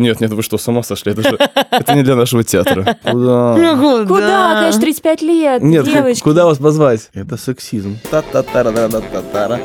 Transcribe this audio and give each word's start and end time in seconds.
Нет, 0.00 0.20
нет, 0.20 0.32
вы 0.32 0.42
что, 0.42 0.58
с 0.58 0.66
ума 0.66 0.82
сошли? 0.82 1.12
Это 1.12 1.22
же 1.22 1.38
это 1.70 1.94
не 1.94 2.02
для 2.02 2.16
нашего 2.16 2.42
театра. 2.42 2.96
Куда? 3.04 3.56
Ну, 3.56 4.06
Куда? 4.06 4.60
Конечно, 4.60 4.80
35 4.80 5.22
лет, 5.22 5.62
Нет, 5.62 5.84
девочки. 5.84 6.22
куда 6.22 6.46
вас 6.46 6.58
позвать? 6.58 7.10
Это 7.14 7.36
сексизм. 7.36 7.98
Та-та-тара-да-да-та-тара. 8.10 9.60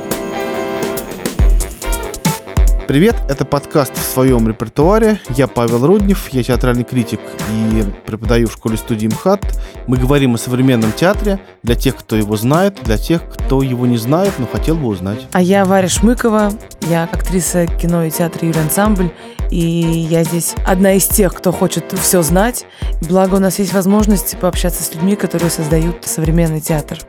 Привет, 2.88 3.16
это 3.28 3.46
подкаст 3.46 3.96
в 3.96 4.02
своем 4.04 4.48
репертуаре. 4.48 5.20
Я 5.30 5.48
Павел 5.48 5.86
Руднев, 5.86 6.30
я 6.30 6.44
театральный 6.44 6.84
критик 6.84 7.20
и 7.52 7.84
преподаю 8.06 8.48
в 8.48 8.54
школе-студии 8.54 9.08
МХАТ. 9.08 9.42
Мы 9.88 9.98
говорим 9.98 10.36
о 10.36 10.38
современном 10.38 10.92
театре 10.92 11.40
для 11.64 11.76
тех, 11.76 11.96
кто 11.96 12.16
его 12.16 12.36
знает, 12.38 12.80
для 12.84 12.98
тех, 12.98 13.22
кто 13.30 13.62
его 13.62 13.86
не 13.86 13.98
знает, 13.98 14.34
но 14.38 14.48
хотел 14.48 14.76
бы 14.76 14.88
узнать. 14.88 15.28
А 15.32 15.42
я 15.42 15.66
Варя 15.66 15.88
Шмыкова, 15.88 16.52
я 16.90 17.04
актриса 17.12 17.68
кино 17.68 18.04
и 18.04 18.12
театра 18.12 18.48
Юрий 18.48 18.60
Ансамбль, 18.60 19.12
и 19.50 19.60
я 19.60 20.24
здесь 20.24 20.56
одна 20.66 20.94
из 20.94 21.08
тех, 21.08 21.34
кто 21.34 21.52
хочет 21.52 21.94
все 22.00 22.22
знать. 22.22 22.66
Благо 23.02 23.36
у 23.36 23.40
нас 23.40 23.60
есть 23.60 23.74
возможность 23.74 24.38
пообщаться 24.40 24.84
с 24.84 24.94
людьми, 24.94 25.16
которые 25.16 25.50
создают 25.50 26.06
современный 26.06 26.62
театр. 26.62 27.00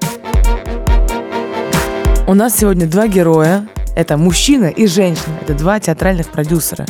У 2.26 2.34
нас 2.34 2.56
сегодня 2.56 2.86
два 2.86 3.08
героя. 3.08 3.66
Это 4.00 4.16
мужчина 4.16 4.64
и 4.64 4.86
женщина. 4.86 5.34
Это 5.42 5.52
два 5.52 5.78
театральных 5.78 6.28
продюсера. 6.28 6.86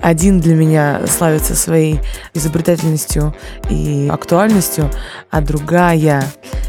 Один 0.00 0.40
для 0.40 0.54
меня 0.54 1.06
славится 1.06 1.54
своей 1.54 2.00
изобретательностью 2.32 3.34
и 3.68 4.08
актуальностью, 4.10 4.90
а 5.30 5.42
другая 5.42 6.24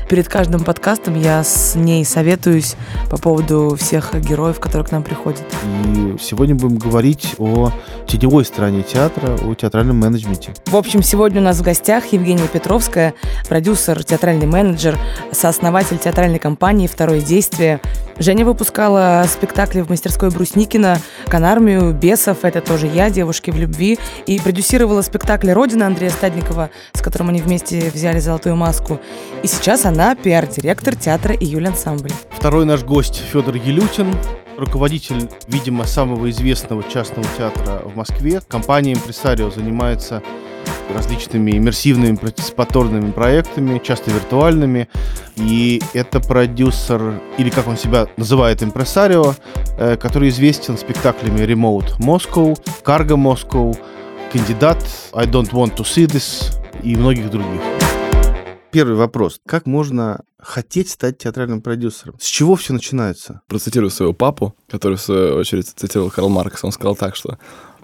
Перед 0.10 0.28
каждым 0.28 0.64
подкастом 0.64 1.14
я 1.14 1.44
с 1.44 1.76
ней 1.76 2.04
советуюсь 2.04 2.76
по 3.12 3.18
поводу 3.18 3.78
всех 3.80 4.16
героев, 4.16 4.60
которые 4.60 4.88
к 4.88 4.92
нам 4.92 5.04
приходят. 5.04 5.44
И 5.64 6.16
сегодня 6.20 6.56
будем 6.56 6.78
говорить 6.78 7.36
о 7.38 7.72
теневой 8.08 8.44
стороне 8.44 8.82
театра, 8.82 9.38
о 9.40 9.54
театральном 9.54 9.98
менеджменте. 9.98 10.52
В 10.66 10.76
общем, 10.76 11.04
сегодня 11.04 11.42
у 11.42 11.44
нас 11.44 11.60
в 11.60 11.62
гостях 11.62 12.08
Евгения 12.08 12.48
Петровская, 12.52 13.14
продюсер, 13.48 14.04
театральный 14.04 14.48
менеджер, 14.48 14.98
сооснователь 15.32 16.00
театральной 16.00 16.40
компании 16.40 16.88
«Второе 16.88 17.22
действие». 17.22 17.80
Женя 18.18 18.46
выпускала 18.46 19.24
спектакли 19.70 19.82
в 19.82 19.90
мастерской 19.90 20.30
Брусникина, 20.32 20.98
«Канармию», 21.28 21.94
«Бесов», 21.94 22.44
это 22.44 22.60
тоже 22.60 22.88
я, 22.88 23.10
«Девушки 23.12 23.52
в 23.52 23.58
любви», 23.58 24.00
и 24.26 24.40
продюсировала 24.40 25.04
спектакль 25.04 25.52
«Родина» 25.52 25.86
Андрея 25.86 26.10
Стадникова, 26.10 26.72
с 26.94 27.02
которым 27.02 27.30
они 27.30 27.40
вместе 27.42 27.92
взяли 27.94 28.20
«Золотую 28.20 28.56
маску». 28.56 29.00
И 29.44 29.48
сейчас 29.48 29.86
она 29.86 30.16
пиар-директор 30.16 30.96
театра 30.96 31.36
«Июль 31.36 31.68
ансамбль». 31.68 32.12
Второй 32.32 32.66
наш 32.66 32.84
гость 32.84 33.22
Федор 33.32 33.56
Елютин, 33.56 34.16
руководитель, 34.58 35.30
видимо, 35.48 35.86
самого 35.86 36.30
известного 36.32 36.84
частного 36.84 37.28
театра 37.38 37.84
в 37.86 37.96
Москве. 37.96 38.42
Компания 38.48 38.94
«Импресарио» 38.94 39.52
занимается 39.52 40.24
различными 40.94 41.52
иммерсивными 41.52 42.16
партиципаторными 42.16 43.12
проектами, 43.12 43.80
часто 43.84 44.12
виртуальными. 44.12 44.88
И 45.36 45.82
это 45.94 46.20
продюсер, 46.20 47.22
или 47.38 47.50
как 47.50 47.68
он 47.68 47.78
себя 47.78 48.08
называет, 48.18 48.64
импресарио, 48.64 49.36
э, 49.78 49.98
который 49.98 50.30
известен 50.30 50.78
спектаклями 50.78 51.40
Remote 51.40 52.00
Moscow, 52.00 52.58
Cargo 52.84 53.16
Moscow, 53.16 53.78
Кандидат, 54.32 54.84
I 55.14 55.26
Don't 55.26 55.52
Want 55.52 55.76
to 55.76 55.84
See 55.84 56.06
This 56.06 56.60
и 56.84 56.96
многих 56.96 57.30
других. 57.30 57.62
Первый 58.72 58.96
вопрос. 58.96 59.40
Как 59.48 59.66
можно 59.66 60.22
хотеть 60.40 60.90
стать 60.90 61.18
театральным 61.18 61.62
продюсером? 61.62 62.16
С 62.20 62.26
чего 62.26 62.56
все 62.56 62.74
начинается? 62.74 63.42
Процитирую 63.48 63.90
своего 63.90 64.14
папу, 64.14 64.56
который, 64.70 64.98
в 64.98 65.02
свою 65.02 65.36
очередь, 65.38 65.68
цитировал 65.68 66.12
Карл 66.12 66.30
Маркс. 66.30 66.64
Он 66.64 66.72
сказал 66.72 66.96
так, 66.96 67.16
что 67.16 67.40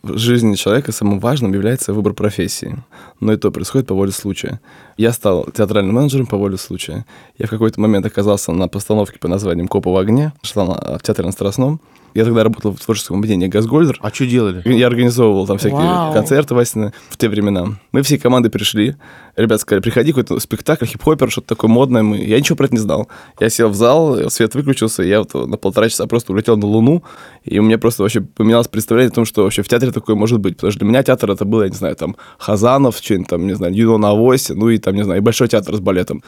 в 0.06 0.18
жизни 0.18 0.56
человека 0.56 0.92
самым 0.92 1.20
важным 1.20 1.54
является 1.54 1.94
выбор 1.94 2.14
профессии. 2.14 2.78
Но 3.20 3.34
и 3.34 3.38
то 3.38 3.52
происходит 3.52 3.88
по 3.88 3.96
воле 3.96 4.12
случая. 4.12 4.60
Я 4.98 5.12
стал 5.12 5.46
театральным 5.46 5.96
менеджером 5.96 6.28
по 6.28 6.38
воле 6.38 6.58
случая. 6.58 7.06
Я 7.38 7.48
в 7.48 7.50
какой-то 7.50 7.82
момент 7.82 8.06
оказался 8.06 8.52
на 8.52 8.68
постановке 8.68 9.20
по 9.20 9.28
названием 9.28 9.68
«Копы 9.68 9.90
в 9.90 9.98
огне», 9.98 10.34
шла 10.42 10.66
на, 10.66 10.98
в 10.98 11.04
театре 11.04 11.26
на 11.26 11.32
Страстном. 11.32 11.80
Я 12.16 12.24
тогда 12.24 12.44
работал 12.44 12.74
в 12.74 12.80
творческом 12.80 13.18
объединении 13.18 13.48
«Газгольдер». 13.48 14.00
А 14.02 14.10
что 14.10 14.26
делали? 14.26 14.62
Я 14.66 14.88
организовывал 14.88 15.46
там 15.48 15.58
всякие 15.58 15.82
Вау. 15.82 16.14
концерты 16.14 16.56
Васины 16.56 16.94
в 17.10 17.18
те 17.18 17.28
времена. 17.28 17.78
Мы 17.92 18.04
всей 18.04 18.18
командой 18.18 18.48
пришли. 18.48 18.96
Ребята 19.36 19.62
сказали, 19.62 19.82
приходи, 19.82 20.14
какой-то 20.14 20.40
спектакль, 20.40 20.86
хип-хопер, 20.86 21.30
что-то 21.30 21.48
такое 21.48 21.70
модное. 21.70 22.04
Мы... 22.04 22.20
Я 22.20 22.40
ничего 22.40 22.56
про 22.56 22.68
это 22.68 22.76
не 22.76 22.80
знал. 22.80 23.10
Я 23.38 23.50
сел 23.50 23.68
в 23.68 23.76
зал, 23.76 24.30
свет 24.30 24.56
выключился, 24.56 25.04
я 25.04 25.20
вот 25.20 25.34
на 25.34 25.58
полтора 25.58 25.90
часа 25.90 26.08
просто 26.08 26.32
улетел 26.32 26.56
на 26.56 26.66
Луну, 26.66 27.04
и 27.44 27.60
у 27.60 27.64
меня 27.64 27.78
просто 27.78 28.04
вообще 28.04 28.22
поменялось 28.22 28.70
представление 28.70 29.12
о 29.12 29.14
том, 29.14 29.26
что 29.26 29.44
вообще 29.44 29.62
в 29.62 29.68
театре 29.68 29.92
такое 29.96 30.16
может 30.16 30.40
быть. 30.40 30.56
Потому 30.56 30.72
что 30.72 30.80
для 30.80 30.90
меня 30.90 31.04
театр 31.04 31.32
это 31.32 31.46
было, 31.46 31.64
я 31.64 31.70
не 31.70 31.76
знаю, 31.76 31.96
там, 31.96 32.16
Хазанов, 32.38 32.98
что-нибудь 32.98 33.28
там, 33.28 33.48
не 33.48 33.56
знаю, 33.56 33.74
Юно 33.74 33.98
на 33.98 34.10
Авосе, 34.10 34.54
ну 34.54 34.70
и 34.70 34.78
там, 34.78 34.96
не 34.96 35.04
знаю, 35.04 35.22
и 35.22 35.24
Большой 35.24 35.48
театр 35.48 35.76
с 35.76 35.80
балетом. 35.80 36.22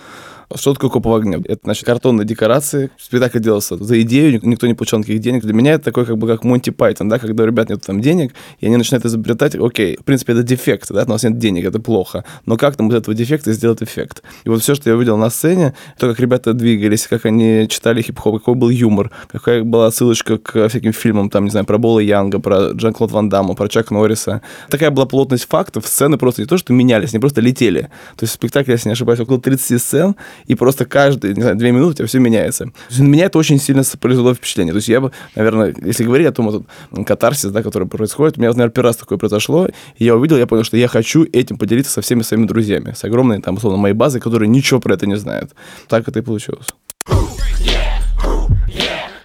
Что 0.56 0.74
такое 0.74 0.90
«Копы 0.90 1.09
в 1.09 1.13
огне»? 1.13 1.41
Это, 1.46 1.59
значит, 1.63 1.85
картонные 1.85 2.25
декорации. 2.25 2.90
Спектакль 2.97 3.40
делался 3.40 3.75
за 3.75 4.02
идею, 4.02 4.40
никто 4.44 4.66
не 4.66 4.75
получал 4.75 5.00
никаких 5.00 5.19
денег. 5.19 5.44
Для 5.44 5.53
меня 5.53 5.74
это 5.74 5.85
такой, 5.85 6.06
как 6.06 6.18
бы, 6.18 6.25
как 6.25 6.46
Монти 6.46 6.69
Пайтон, 6.69 7.09
да, 7.09 7.19
когда 7.19 7.44
у 7.44 7.47
ребят 7.47 7.69
нет 7.69 7.81
там 7.85 8.00
денег, 8.00 8.34
и 8.59 8.66
они 8.66 8.78
начинают 8.78 9.06
изобретать, 9.06 9.56
окей, 9.56 9.97
в 9.97 10.06
принципе, 10.06 10.34
это 10.34 10.44
дефект, 10.44 10.90
да, 10.90 11.03
у 11.03 11.09
нас 11.09 11.24
нет 11.24 11.38
денег, 11.38 11.66
это 11.66 11.80
плохо, 11.81 12.24
но 12.46 12.56
как 12.56 12.78
там 12.78 12.90
из 12.90 12.96
этого 12.96 13.13
дефекта 13.13 13.52
сделать 13.52 13.84
эффект? 13.84 14.24
И 14.46 14.50
вот 14.50 14.62
все, 14.62 14.74
что 14.74 14.90
я 14.90 14.96
увидел 14.96 15.18
на 15.18 15.30
сцене, 15.30 15.74
то, 16.00 16.08
как 16.08 16.19
ребята 16.19 16.53
двигались, 16.53 17.08
как 17.08 17.25
они 17.25 17.68
читали 17.69 18.02
хип-хоп, 18.02 18.40
какой 18.40 18.56
был 18.56 18.69
юмор, 18.69 19.12
какая 19.29 19.64
была 19.64 19.91
ссылочка 19.91 20.38
к 20.38 20.69
всяким 20.69 20.94
фильмам, 20.94 21.29
там, 21.29 21.44
не 21.44 21.52
знаю, 21.52 21.66
про 21.66 21.78
Бола 21.78 22.00
Янга, 22.00 22.40
про 22.40 22.78
Жан-Клод 22.79 23.12
Ван 23.12 23.28
Дамма, 23.28 23.53
про 23.53 23.68
Чак 23.68 23.91
Норриса. 23.91 24.41
Такая 24.69 24.91
была 24.91 25.06
плотность 25.06 25.47
фактов, 25.50 25.85
сцены 25.88 26.18
просто 26.18 26.41
не 26.41 26.47
то, 26.47 26.58
что 26.58 26.72
менялись, 26.72 27.14
они 27.14 27.19
просто 27.19 27.41
летели. 27.41 27.90
То 28.16 28.24
есть 28.24 28.31
в 28.31 28.35
спектакле, 28.35 28.75
если 28.75 28.88
не 28.88 28.94
ошибаюсь, 28.94 29.19
около 29.19 29.41
30 29.41 29.81
сцен, 29.81 30.16
и 30.45 30.55
просто 30.55 30.85
каждый, 30.85 31.33
не 31.33 31.41
знаю, 31.41 31.55
две 31.55 31.71
минуты 31.71 31.91
у 31.91 31.93
тебя 31.95 32.07
все 32.07 32.19
меняется. 32.19 32.65
То 32.65 32.71
есть 32.89 32.99
на 32.99 33.07
меня 33.07 33.25
это 33.25 33.37
очень 33.37 33.59
сильно 33.59 33.83
произвело 33.99 34.33
впечатление. 34.33 34.73
То 34.73 34.77
есть 34.77 34.87
я 34.87 35.01
бы, 35.01 35.11
наверное, 35.35 35.75
если 35.81 36.03
говорить 36.03 36.27
о 36.27 36.31
том 36.31 36.49
вот, 36.49 37.05
катарсис, 37.05 37.51
да, 37.51 37.63
который 37.63 37.87
происходит, 37.87 38.37
у 38.37 38.41
меня, 38.41 38.49
наверное, 38.51 38.71
первый 38.71 38.87
раз 38.87 38.97
такое 38.97 39.17
произошло, 39.17 39.67
и 39.97 40.05
я 40.05 40.15
увидел, 40.15 40.37
я 40.37 40.47
понял, 40.47 40.63
что 40.63 40.77
я 40.77 40.87
хочу 40.87 41.25
этим 41.31 41.57
поделиться 41.57 41.91
со 41.91 42.01
всеми 42.01 42.21
своими 42.21 42.45
друзьями, 42.45 42.93
с 42.95 43.03
огромной, 43.03 43.41
там, 43.41 43.55
условно, 43.55 43.77
моей 43.77 43.95
базой, 43.95 44.21
которые 44.21 44.49
ничего 44.49 44.79
про 44.79 44.93
это 44.93 45.07
не 45.07 45.15
знают. 45.15 45.51
Так 45.87 46.07
это 46.07 46.19
и 46.19 46.21
получилось. 46.21 46.67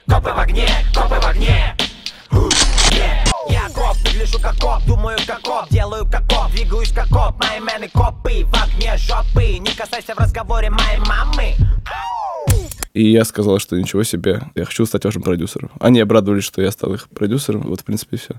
Копы 0.08 0.28
в 0.28 0.38
огне, 0.38 0.68
выгляжу 4.22 4.38
как 4.40 4.56
коп, 4.58 4.82
думаю 4.86 5.18
как 5.26 5.40
коп 5.42 5.68
Делаю 5.70 6.04
как 6.04 6.22
коп, 6.28 6.50
двигаюсь 6.52 6.92
как 6.92 7.08
коп 7.08 7.34
Мои 7.40 7.60
мены 7.60 7.88
копы, 7.92 8.44
в 8.44 8.54
огне 8.54 8.96
жопы 8.96 9.58
Не 9.58 9.74
касайся 9.76 10.14
в 10.14 10.18
разговоре 10.18 10.70
моей 10.70 10.98
мамы 10.98 11.54
И 12.94 13.10
я 13.10 13.24
сказал, 13.24 13.58
что 13.58 13.78
ничего 13.78 14.04
себе, 14.04 14.42
я 14.54 14.64
хочу 14.64 14.86
стать 14.86 15.04
вашим 15.04 15.22
продюсером. 15.22 15.70
Они 15.80 16.00
обрадовались, 16.00 16.44
что 16.44 16.62
я 16.62 16.70
стал 16.70 16.94
их 16.94 17.08
продюсером, 17.08 17.62
вот, 17.62 17.80
в 17.80 17.84
принципе, 17.84 18.16
и 18.16 18.18
все. 18.18 18.34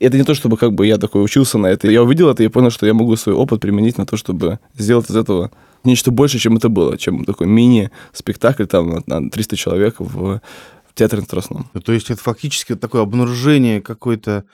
Это 0.00 0.16
не 0.16 0.24
то, 0.24 0.34
чтобы 0.34 0.56
как 0.56 0.72
бы 0.72 0.86
я 0.86 0.96
такой 0.96 1.22
учился 1.22 1.58
на 1.58 1.66
это. 1.66 1.90
Я 1.90 2.02
увидел 2.02 2.30
это 2.30 2.42
и 2.42 2.48
понял, 2.48 2.70
что 2.70 2.86
я 2.86 2.94
могу 2.94 3.14
свой 3.16 3.34
опыт 3.34 3.60
применить 3.60 3.98
на 3.98 4.06
то, 4.06 4.16
чтобы 4.16 4.58
сделать 4.78 5.10
из 5.10 5.16
этого 5.16 5.50
нечто 5.84 6.10
больше, 6.10 6.38
чем 6.38 6.56
это 6.56 6.68
было, 6.68 6.96
чем 6.96 7.24
такой 7.24 7.46
мини-спектакль 7.46 8.64
там 8.64 9.02
на, 9.06 9.20
на 9.20 9.30
300 9.30 9.56
человек 9.56 9.96
в, 9.98 10.40
в 10.40 10.94
театре 10.94 11.20
на 11.20 11.26
Страстном. 11.26 11.70
Ну, 11.74 11.80
То 11.80 11.92
есть 11.92 12.10
это 12.10 12.22
фактически 12.22 12.74
такое 12.74 13.02
обнаружение 13.02 13.80
какой-то 13.80 14.44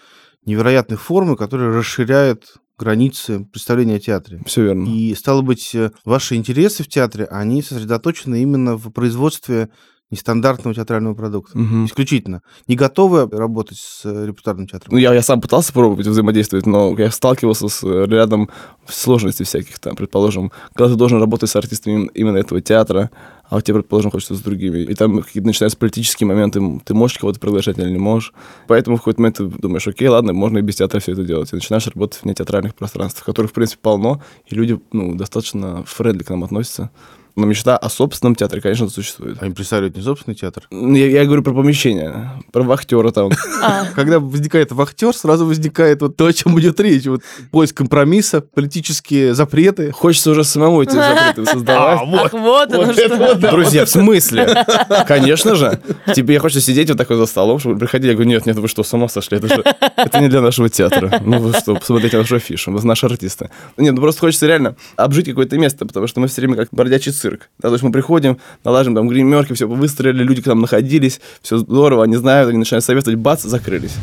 невероятной 0.48 0.97
формы, 0.97 1.36
которая 1.36 1.70
расширяет 1.70 2.56
границы 2.78 3.44
представления 3.44 3.97
о 3.97 4.00
театре. 4.00 4.41
Все 4.47 4.62
верно. 4.64 4.86
И, 4.86 5.14
стало 5.14 5.42
быть, 5.42 5.76
ваши 6.04 6.36
интересы 6.36 6.82
в 6.82 6.88
театре, 6.88 7.26
они 7.26 7.62
сосредоточены 7.62 8.42
именно 8.42 8.76
в 8.76 8.91
производстве 8.91 9.69
нестандартного 10.10 10.74
театрального 10.74 11.14
продукта. 11.14 11.58
Мгм. 11.58 11.86
Исключительно. 11.86 12.42
Не 12.66 12.76
готовы 12.76 13.28
работать 13.30 13.78
с 13.78 14.02
э, 14.04 14.26
репертуарным 14.26 14.66
театром? 14.66 14.92
Ну, 14.92 14.98
я, 14.98 15.12
я 15.12 15.22
сам 15.22 15.41
пытался 15.41 15.72
пробовать 15.72 16.06
взаимодействовать, 16.06 16.66
но 16.66 16.94
я 16.96 17.10
сталкивался 17.10 17.69
с 17.69 17.84
э, 17.84 18.06
рядом 18.06 18.49
сложностей 18.87 19.44
всяких 19.44 19.78
там, 19.78 19.96
предположим, 19.96 20.50
когда 20.75 20.90
ты 20.90 20.96
должен 20.96 21.20
работать 21.20 21.50
с 21.50 21.56
артистами 21.56 21.94
им- 21.94 22.06
именно 22.14 22.38
этого 22.38 22.62
театра, 22.62 23.10
а 23.50 23.56
у 23.56 23.60
тебя, 23.60 23.76
предположим, 23.76 24.10
хочется 24.10 24.34
с 24.34 24.40
другими. 24.40 24.78
И 24.81 24.94
там 24.94 25.22
какие-то 25.22 25.46
начинаются 25.46 25.78
политические 25.78 26.26
моменты, 26.26 26.61
ты 26.84 26.94
можешь 26.94 27.19
кого-то 27.19 27.40
приглашать 27.40 27.78
или 27.78 27.90
не 27.90 27.99
можешь. 27.99 28.32
Поэтому 28.66 28.96
в 28.96 29.00
какой-то 29.00 29.20
момент 29.20 29.37
ты 29.37 29.44
думаешь, 29.46 29.87
окей, 29.88 30.08
ладно, 30.08 30.32
можно 30.32 30.58
и 30.58 30.62
без 30.62 30.76
театра 30.76 31.00
все 31.00 31.12
это 31.12 31.25
делать. 31.25 31.52
И 31.52 31.54
начинаешь 31.56 31.87
работать 31.87 32.20
в 32.20 32.25
нетеатральных 32.25 32.75
пространствах, 32.75 33.25
которых, 33.25 33.50
в 33.50 33.54
принципе, 33.54 33.81
полно, 33.82 34.22
и 34.46 34.54
люди, 34.54 34.78
ну, 34.93 35.14
достаточно 35.14 35.82
френдли 35.84 36.25
к 36.25 36.31
нам 36.31 36.44
относятся. 36.44 36.90
Но 37.38 37.46
мечта 37.46 37.76
о 37.76 37.88
собственном 37.88 38.35
театре, 38.35 38.61
конечно, 38.61 38.88
существует. 38.88 39.38
А 39.40 39.46
импресарио 39.46 39.87
это 39.87 39.99
не 39.99 40.05
собственный 40.05 40.35
театр? 40.35 40.64
Я, 40.73 41.06
я 41.06 41.25
говорю 41.25 41.44
про 41.44 41.52
помещение, 41.52 42.32
про 42.50 42.64
вахтера 42.64 43.12
там. 43.12 43.31
Когда 43.94 44.19
возникает 44.19 44.73
вахтер, 44.73 45.14
сразу 45.14 45.46
возникает 45.46 46.02
вот 46.02 46.17
то, 46.17 46.26
о 46.26 46.32
чем 46.32 46.58
идет 46.58 46.81
речь. 46.81 47.06
Вот 47.06 47.23
поиск 47.52 47.76
компромисса, 47.76 48.40
политические 48.40 49.35
запреты. 49.35 49.93
Хочется 49.93 50.32
уже 50.32 50.43
самому 50.43 50.82
эти 50.82 50.90
запреты 50.90 51.46
создавать. 51.46 52.00
Ах, 52.02 52.32
вот 52.32 52.73
оно 52.73 52.93
что. 52.93 53.35
Друзья, 53.37 53.85
в 53.85 53.88
смысле? 53.88 54.64
Конечно 55.06 55.55
же. 55.55 55.81
Тебе 56.17 56.35
я 56.35 56.40
хочу 56.40 56.58
сидеть 56.58 56.88
вот 56.88 56.99
такой 56.99 57.19
за 57.19 57.26
столом, 57.26 57.61
чтобы 57.61 57.79
приходили. 57.79 58.11
Я 58.11 58.14
говорю, 58.14 58.31
нет, 58.31 58.46
нет, 58.46 58.56
вы 58.56 58.67
что, 58.67 58.82
с 58.82 58.93
ума 58.93 59.06
сошли? 59.08 59.38
Это 59.38 59.46
же 59.46 59.62
это 59.96 60.19
не 60.19 60.29
для 60.29 60.40
нашего 60.40 60.69
театра. 60.69 61.20
Ну 61.25 61.38
вы 61.38 61.52
что, 61.52 61.76
посмотрите 61.76 62.19
нашу 62.19 62.35
афишу, 62.35 62.73
вы 62.73 62.85
наши 62.85 63.06
артисты. 63.06 63.49
Нет, 63.76 63.94
ну 63.94 64.00
просто 64.00 64.23
хочется 64.23 64.49
реально 64.49 64.75
обжить 64.96 65.26
какое-то 65.26 65.56
место, 65.56 65.87
потому 65.87 66.08
что 66.08 66.19
мы 66.19 66.26
все 66.26 66.40
время 66.40 66.56
как 66.56 66.69
бродячий 66.73 67.12
цирк. 67.28 67.50
Да, 67.58 67.69
то 67.69 67.75
есть 67.75 67.84
мы 67.84 67.92
приходим, 67.92 68.38
налажим 68.64 68.94
там 68.94 69.08
гримерки, 69.08 69.52
все 69.52 69.69
выстроили, 69.69 70.22
люди 70.22 70.42
к 70.42 70.46
нам 70.46 70.60
находились, 70.60 71.20
все 71.42 71.58
здорово, 71.58 72.04
они 72.04 72.16
знают, 72.16 72.48
они 72.48 72.58
начинают 72.58 72.84
советовать, 72.84 73.19
бац, 73.19 73.42
закрылись. 73.42 73.94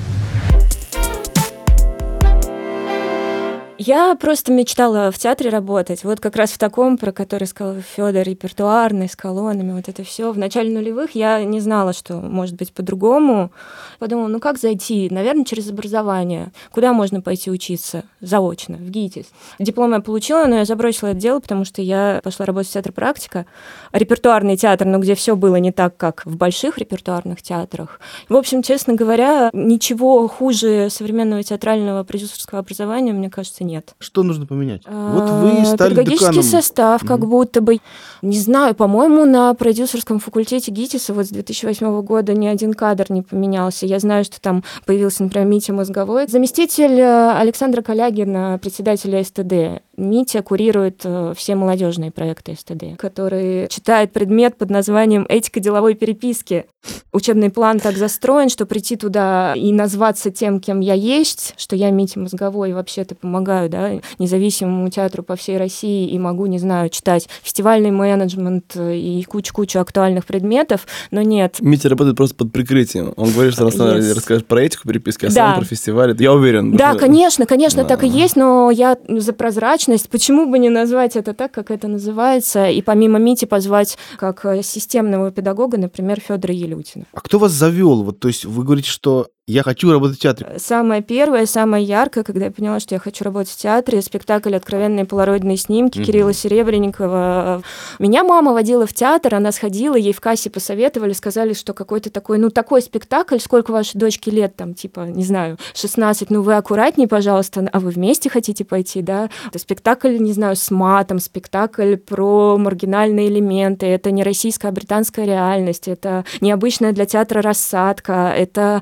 Я 3.78 4.16
просто 4.16 4.54
мечтала 4.54 5.12
в 5.12 5.18
театре 5.18 5.50
работать. 5.50 6.06
Вот 6.06 6.22
как 6.22 6.38
раз 6.38 6.52
в 6.52 6.58
таком, 6.58 6.98
про 6.98 7.12
который 7.12 7.46
сказал 7.46 7.76
Федор, 7.82 8.24
репертуарный, 8.24 9.10
с 9.10 9.18
колоннами, 9.18 9.74
вот 9.74 9.90
это 9.90 10.02
все. 10.06 10.32
В 10.32 10.38
начале 10.38 10.72
нулевых 10.72 11.12
я 11.12 11.44
не 11.44 11.60
знала, 11.60 11.92
что 11.92 12.16
может 12.22 12.56
быть 12.56 12.72
по-другому. 12.72 13.52
Подумала, 14.00 14.28
ну 14.28 14.40
как 14.40 14.60
зайти? 14.60 15.10
Наверное, 15.12 15.44
через 15.44 15.70
образование. 15.70 16.54
Куда 16.72 16.94
можно 16.94 17.20
пойти 17.20 17.52
учиться? 17.52 18.06
Заочно, 18.22 18.78
в 18.78 18.90
ГИТИС. 18.90 19.26
Диплом 19.60 19.92
я 19.92 20.00
получила, 20.00 20.46
но 20.46 20.56
я 20.56 20.66
забросила 20.66 21.10
это 21.10 21.20
дело, 21.20 21.42
потому 21.42 21.66
что 21.66 21.82
я 21.82 22.22
пошла 22.24 22.46
работать 22.46 22.70
в 22.70 22.74
театр 22.74 22.94
практика. 22.94 23.46
Репертуарный 23.92 24.56
театр, 24.56 24.88
но 24.88 25.00
где 25.00 25.16
все 25.16 25.36
было 25.36 25.58
не 25.58 25.74
так, 25.74 25.98
как 25.98 26.26
в 26.26 26.38
больших 26.38 26.78
репертуарных 26.78 27.42
театрах. 27.42 28.00
В 28.30 28.38
общем, 28.38 28.64
честно 28.64 28.94
говоря, 28.94 29.50
ничего 29.52 30.30
хуже 30.30 30.88
современного 30.90 31.44
театрального 31.44 32.06
продюсерского 32.06 32.60
образования, 32.60 33.12
мне 33.12 33.30
кажется, 33.30 33.65
нет. 33.66 33.96
Что 34.00 34.24
нужно 34.24 34.46
поменять? 34.46 34.84
Вот 34.86 35.30
вы 35.30 35.62
А, 35.62 35.66
стали 35.66 35.92
Педагогический 35.92 36.26
деканом. 36.26 36.44
состав, 36.44 37.02
как 37.06 37.20
Мгм. 37.20 37.30
будто 37.30 37.62
бы, 37.62 37.80
не 38.22 38.40
знаю, 38.40 38.76
по-моему, 38.76 39.26
на 39.26 39.54
продюсерском 39.54 40.20
факультете 40.20 40.72
ГИТИСа 40.72 41.14
вот 41.14 41.26
с 41.26 41.30
2008 41.30 42.02
года 42.02 42.34
ни 42.34 42.48
один 42.48 42.74
кадр 42.74 43.06
не 43.10 43.22
поменялся. 43.22 43.86
Я 43.86 44.00
знаю, 44.00 44.24
что 44.26 44.40
там 44.40 44.64
появился, 44.86 45.24
например, 45.24 45.48
Митя 45.48 45.74
Мозговой. 45.74 46.28
Заместитель 46.28 47.00
э, 47.00 47.32
Александра 47.38 47.82
Калягина, 47.82 48.60
председателя 48.62 49.24
СТД. 49.24 49.82
Митя 49.98 50.42
курирует 50.42 51.02
э, 51.04 51.34
все 51.36 51.56
молодежные 51.56 52.12
проекты 52.12 52.56
СТД, 52.60 52.98
который 52.98 53.68
читает 53.70 54.12
предмет 54.12 54.58
под 54.58 54.70
названием 54.70 55.26
«Этика 55.30 55.60
деловой 55.60 55.94
переписки». 55.96 56.66
Учебный 57.12 57.50
план 57.50 57.80
так 57.80 57.98
застроен, 57.98 58.50
что 58.50 58.66
прийти 58.68 58.96
туда 58.96 59.54
и 59.56 59.72
назваться 59.72 60.30
тем, 60.30 60.60
кем 60.60 60.82
я 60.82 60.94
есть, 60.94 61.54
что 61.58 61.76
я 61.76 61.90
Митя 61.90 62.20
Мозговой, 62.20 62.74
вообще-то 62.74 63.16
помогаю, 63.16 63.70
да, 63.70 63.92
независимому 64.20 64.90
театру 64.90 65.24
по 65.24 65.36
всей 65.36 65.58
России 65.58 66.08
и 66.10 66.20
могу, 66.20 66.46
не 66.46 66.60
знаю, 66.60 66.90
читать 66.90 67.28
фестивальный 67.42 67.90
менеджмент 67.92 68.74
э, 68.76 68.98
и 68.98 69.24
кучу-кучу 69.24 69.80
актуальных 69.80 70.26
предметов, 70.26 70.86
но 71.10 71.22
нет. 71.22 71.58
Митя 71.62 71.90
работает 71.90 72.18
просто 72.18 72.36
под 72.36 72.52
прикрытием. 72.52 73.14
Он 73.16 73.32
говорит, 73.32 73.54
что 73.54 73.64
раз 73.66 73.76
Yes. 73.76 74.14
расскажешь 74.14 74.46
про 74.46 74.62
этику 74.62 74.88
переписки, 74.88 75.26
а 75.26 75.30
Да. 75.30 75.34
сам 75.34 75.56
про 75.60 75.66
фестиваль. 75.66 76.16
Я 76.20 76.34
уверен. 76.34 76.76
Да, 76.76 76.92
что- 76.92 77.00
конечно, 77.00 77.46
конечно, 77.46 77.84
так 77.86 78.04
и 78.04 78.10
Да. 78.10 78.16
есть, 78.18 78.36
но 78.36 78.70
я 78.72 78.98
за 79.08 79.34
прозрачность. 79.34 79.85
Почему 80.10 80.46
бы 80.50 80.60
не 80.60 80.70
назвать 80.70 81.16
это 81.16 81.34
так, 81.34 81.52
как 81.52 81.72
это 81.72 81.88
называется, 81.88 82.70
и 82.70 82.82
помимо 82.82 83.20
Мити 83.20 83.46
позвать 83.46 83.98
как 84.18 84.46
э, 84.46 84.64
системного 84.64 85.32
педагога, 85.32 85.78
например, 85.78 86.20
Федора 86.20 86.54
Елютина. 86.54 87.06
А 87.14 87.22
кто 87.22 87.40
вас 87.40 87.52
завел? 87.52 88.04
Вот, 88.04 88.20
то 88.20 88.28
есть 88.28 88.46
вы 88.46 88.64
говорите, 88.64 88.90
что 88.90 89.28
я 89.48 89.62
хочу 89.62 89.92
работать 89.92 90.18
в 90.18 90.22
театре. 90.22 90.58
Самое 90.58 91.04
первое, 91.04 91.46
самое 91.46 91.86
яркое, 91.86 92.24
когда 92.24 92.46
я 92.46 92.52
поняла, 92.52 92.80
что 92.80 92.96
я 92.96 93.00
хочу 93.00 93.24
работать 93.24 93.52
в 93.52 93.58
театре, 93.58 94.02
спектакль 94.02 94.56
«Откровенные 94.56 95.06
полароидные 95.06 95.56
снимки» 95.56 96.00
Мгм. 96.00 96.06
Кирилла 96.06 96.34
Серебренникова. 96.34 97.62
Меня 98.00 98.24
мама 98.24 98.54
водила 98.54 98.88
в 98.88 98.94
театр, 98.94 99.36
она 99.36 99.52
сходила, 99.52 99.96
ей 99.96 100.14
в 100.14 100.20
кассе 100.20 100.50
посоветовали, 100.50 101.14
сказали, 101.14 101.54
что 101.54 101.74
какой-то 101.74 102.10
такой, 102.10 102.40
ну, 102.40 102.50
такой 102.50 102.82
спектакль, 102.82 103.38
сколько 103.38 103.70
вашей 103.70 104.00
дочке 104.00 104.32
лет, 104.32 104.56
там, 104.56 104.74
типа, 104.74 105.02
не 105.02 105.24
знаю, 105.24 105.60
16, 105.76 106.32
ну, 106.32 106.42
вы 106.42 106.56
аккуратнее, 106.56 107.08
пожалуйста, 107.08 107.70
а 107.72 107.80
вы 107.80 107.92
вместе 107.92 108.32
хотите 108.32 108.66
пойти, 108.66 109.04
да? 109.04 109.30
Это 109.48 109.60
спектакль, 109.60 110.18
не 110.18 110.34
знаю, 110.34 110.56
с 110.56 110.72
матом, 110.72 111.20
спектакль 111.20 111.98
про 111.98 112.58
маргинальные 112.58 113.28
элементы, 113.28 113.86
это 113.86 114.10
не 114.10 114.24
российская, 114.24 114.70
а 114.70 114.72
британская 114.72 115.28
реальность, 115.28 115.88
это 115.88 116.26
необычная 116.42 116.94
для 116.94 117.06
театра 117.06 117.44
рассадка, 117.44 118.34
это 118.36 118.82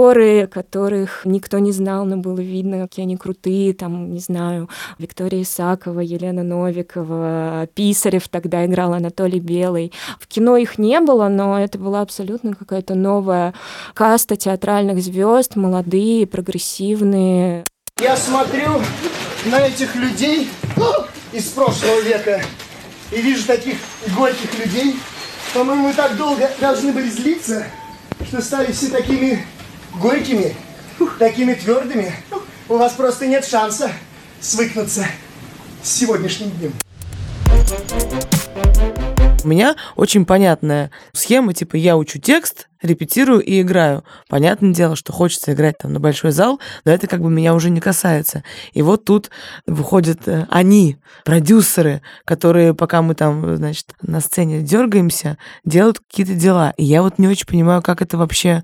актеры, 0.00 0.46
которых 0.46 1.22
никто 1.24 1.58
не 1.58 1.72
знал, 1.72 2.04
но 2.04 2.16
было 2.16 2.40
видно, 2.40 2.82
какие 2.82 3.04
они 3.04 3.16
крутые, 3.16 3.74
там, 3.74 4.12
не 4.12 4.20
знаю, 4.20 4.68
Виктория 4.98 5.42
Исакова, 5.42 6.00
Елена 6.00 6.42
Новикова, 6.42 7.68
Писарев 7.74 8.28
тогда 8.28 8.64
играл 8.64 8.94
Анатолий 8.94 9.40
Белый. 9.40 9.92
В 10.18 10.26
кино 10.26 10.56
их 10.56 10.78
не 10.78 11.00
было, 11.00 11.28
но 11.28 11.58
это 11.58 11.78
была 11.78 12.00
абсолютно 12.00 12.54
какая-то 12.54 12.94
новая 12.94 13.54
каста 13.94 14.36
театральных 14.36 15.02
звезд, 15.02 15.56
молодые, 15.56 16.26
прогрессивные. 16.26 17.64
Я 18.00 18.16
смотрю 18.16 18.80
на 19.46 19.60
этих 19.60 19.94
людей 19.96 20.48
из 21.32 21.44
прошлого 21.48 22.00
века 22.00 22.40
и 23.12 23.20
вижу 23.20 23.46
таких 23.46 23.76
горьких 24.16 24.58
людей. 24.58 24.96
По-моему, 25.52 25.92
так 25.94 26.16
долго 26.16 26.48
должны 26.60 26.92
были 26.92 27.10
злиться, 27.10 27.66
что 28.28 28.40
стали 28.40 28.72
все 28.72 28.88
такими 28.88 29.44
горькими, 29.94 30.54
такими 31.18 31.54
твердыми. 31.54 32.12
У 32.68 32.76
вас 32.76 32.92
просто 32.92 33.26
нет 33.26 33.44
шанса 33.44 33.90
свыкнуться 34.40 35.06
с 35.82 35.90
сегодняшним 35.90 36.50
днем. 36.50 36.72
У 39.42 39.48
меня 39.48 39.74
очень 39.96 40.26
понятная 40.26 40.90
схема, 41.12 41.54
типа 41.54 41.76
я 41.76 41.96
учу 41.96 42.18
текст, 42.18 42.68
репетирую 42.82 43.40
и 43.40 43.62
играю. 43.62 44.04
Понятное 44.28 44.74
дело, 44.74 44.96
что 44.96 45.12
хочется 45.12 45.52
играть 45.52 45.78
там 45.78 45.92
на 45.92 46.00
большой 46.00 46.32
зал, 46.32 46.60
но 46.84 46.92
это 46.92 47.06
как 47.06 47.22
бы 47.22 47.30
меня 47.30 47.54
уже 47.54 47.70
не 47.70 47.80
касается. 47.80 48.44
И 48.72 48.82
вот 48.82 49.04
тут 49.04 49.30
выходят 49.66 50.28
э, 50.28 50.46
они, 50.50 50.98
продюсеры, 51.24 52.02
которые, 52.24 52.74
пока 52.74 53.00
мы 53.00 53.14
там, 53.14 53.56
значит, 53.56 53.86
на 54.02 54.20
сцене 54.20 54.60
дергаемся, 54.60 55.38
делают 55.64 56.00
какие-то 56.00 56.34
дела. 56.34 56.74
И 56.76 56.84
я 56.84 57.02
вот 57.02 57.18
не 57.18 57.28
очень 57.28 57.46
понимаю, 57.46 57.82
как 57.82 58.02
это 58.02 58.18
вообще 58.18 58.62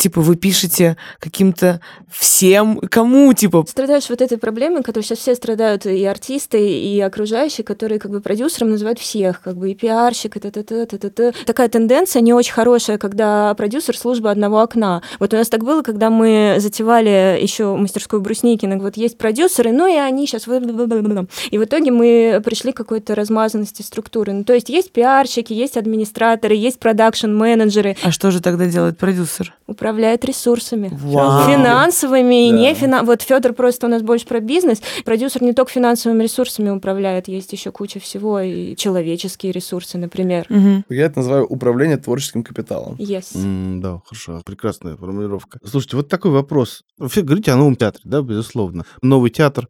типа 0.00 0.20
вы 0.22 0.36
пишете 0.36 0.96
каким-то 1.18 1.80
всем, 2.10 2.80
кому, 2.80 3.32
типа, 3.34 3.64
Страдаешь 3.68 4.08
вот 4.08 4.20
этой 4.22 4.38
проблемой, 4.38 4.82
которой 4.82 5.04
сейчас 5.04 5.18
все 5.18 5.34
страдают, 5.34 5.86
и 5.86 6.04
артисты, 6.04 6.58
и 6.58 6.98
окружающие, 7.00 7.64
которые 7.64 7.98
как 7.98 8.10
бы 8.10 8.20
продюсером 8.20 8.70
называют 8.70 8.98
всех, 8.98 9.42
как 9.42 9.56
бы 9.56 9.70
и 9.70 9.74
пиарщик, 9.74 10.36
и 10.36 10.40
т-т-т, 10.40 10.86
т-т-т. 10.86 11.32
Такая 11.44 11.68
тенденция 11.68 12.22
не 12.22 12.32
очень 12.32 12.54
хорошая, 12.54 12.98
когда 12.98 13.54
продюсер 13.54 13.96
служба 13.96 14.30
одного 14.30 14.60
окна. 14.60 15.02
Вот 15.18 15.34
у 15.34 15.36
нас 15.36 15.48
так 15.48 15.62
было, 15.62 15.82
когда 15.82 16.08
мы 16.10 16.56
затевали 16.58 17.38
еще 17.40 17.76
мастерскую 17.76 18.22
Брусникина, 18.22 18.78
вот 18.78 18.96
есть 18.96 19.18
продюсеры, 19.18 19.70
ну 19.72 19.86
и 19.86 19.96
они 19.96 20.26
сейчас... 20.26 20.46
И 20.46 21.58
в 21.58 21.64
итоге 21.64 21.90
мы 21.90 22.40
пришли 22.44 22.72
к 22.72 22.76
какой-то 22.76 23.14
размазанности 23.14 23.82
структуры. 23.82 24.32
Ну, 24.32 24.44
то 24.44 24.54
есть 24.54 24.70
есть 24.70 24.92
пиарщики, 24.92 25.52
есть 25.52 25.76
администраторы, 25.76 26.54
есть 26.54 26.78
продакшн-менеджеры, 26.78 27.96
а 28.02 28.10
что 28.10 28.30
же 28.30 28.40
тогда 28.40 28.66
делает 28.66 28.96
продюсер? 28.96 29.54
управляет 29.66 29.89
ресурсами. 30.24 30.90
Вау. 30.92 31.48
Финансовыми 31.50 32.48
и 32.48 32.50
Да. 32.52 32.56
не 32.58 32.74
финансовыми. 32.74 33.06
Вот 33.06 33.22
Федор 33.22 33.52
просто 33.52 33.86
у 33.86 33.90
нас 33.90 34.02
больше 34.02 34.26
про 34.26 34.40
бизнес. 34.40 34.80
Продюсер 35.04 35.42
не 35.42 35.52
только 35.52 35.70
финансовыми 35.72 36.22
ресурсами 36.22 36.70
управляет, 36.70 37.28
есть 37.28 37.52
еще 37.52 37.70
куча 37.70 38.00
всего, 38.00 38.40
и 38.40 38.76
человеческие 38.76 39.52
ресурсы, 39.52 39.98
например. 39.98 40.46
Мгм. 40.48 40.84
Я 40.88 41.06
это 41.06 41.18
называю 41.20 41.46
управление 41.46 41.96
творческим 41.96 42.42
капиталом. 42.42 42.96
Yes. 42.96 43.34
М, 43.36 43.80
да, 43.80 44.00
хорошо, 44.04 44.42
прекрасная 44.44 44.96
формулировка. 44.96 45.58
Слушайте, 45.64 45.96
вот 45.96 46.08
такой 46.08 46.30
вопрос. 46.30 46.82
Вообще 46.98 47.22
говорите 47.22 47.52
о 47.52 47.56
новом 47.56 47.76
театре, 47.76 48.02
да, 48.04 48.22
безусловно. 48.22 48.84
Новый 49.02 49.30
театр 49.30 49.68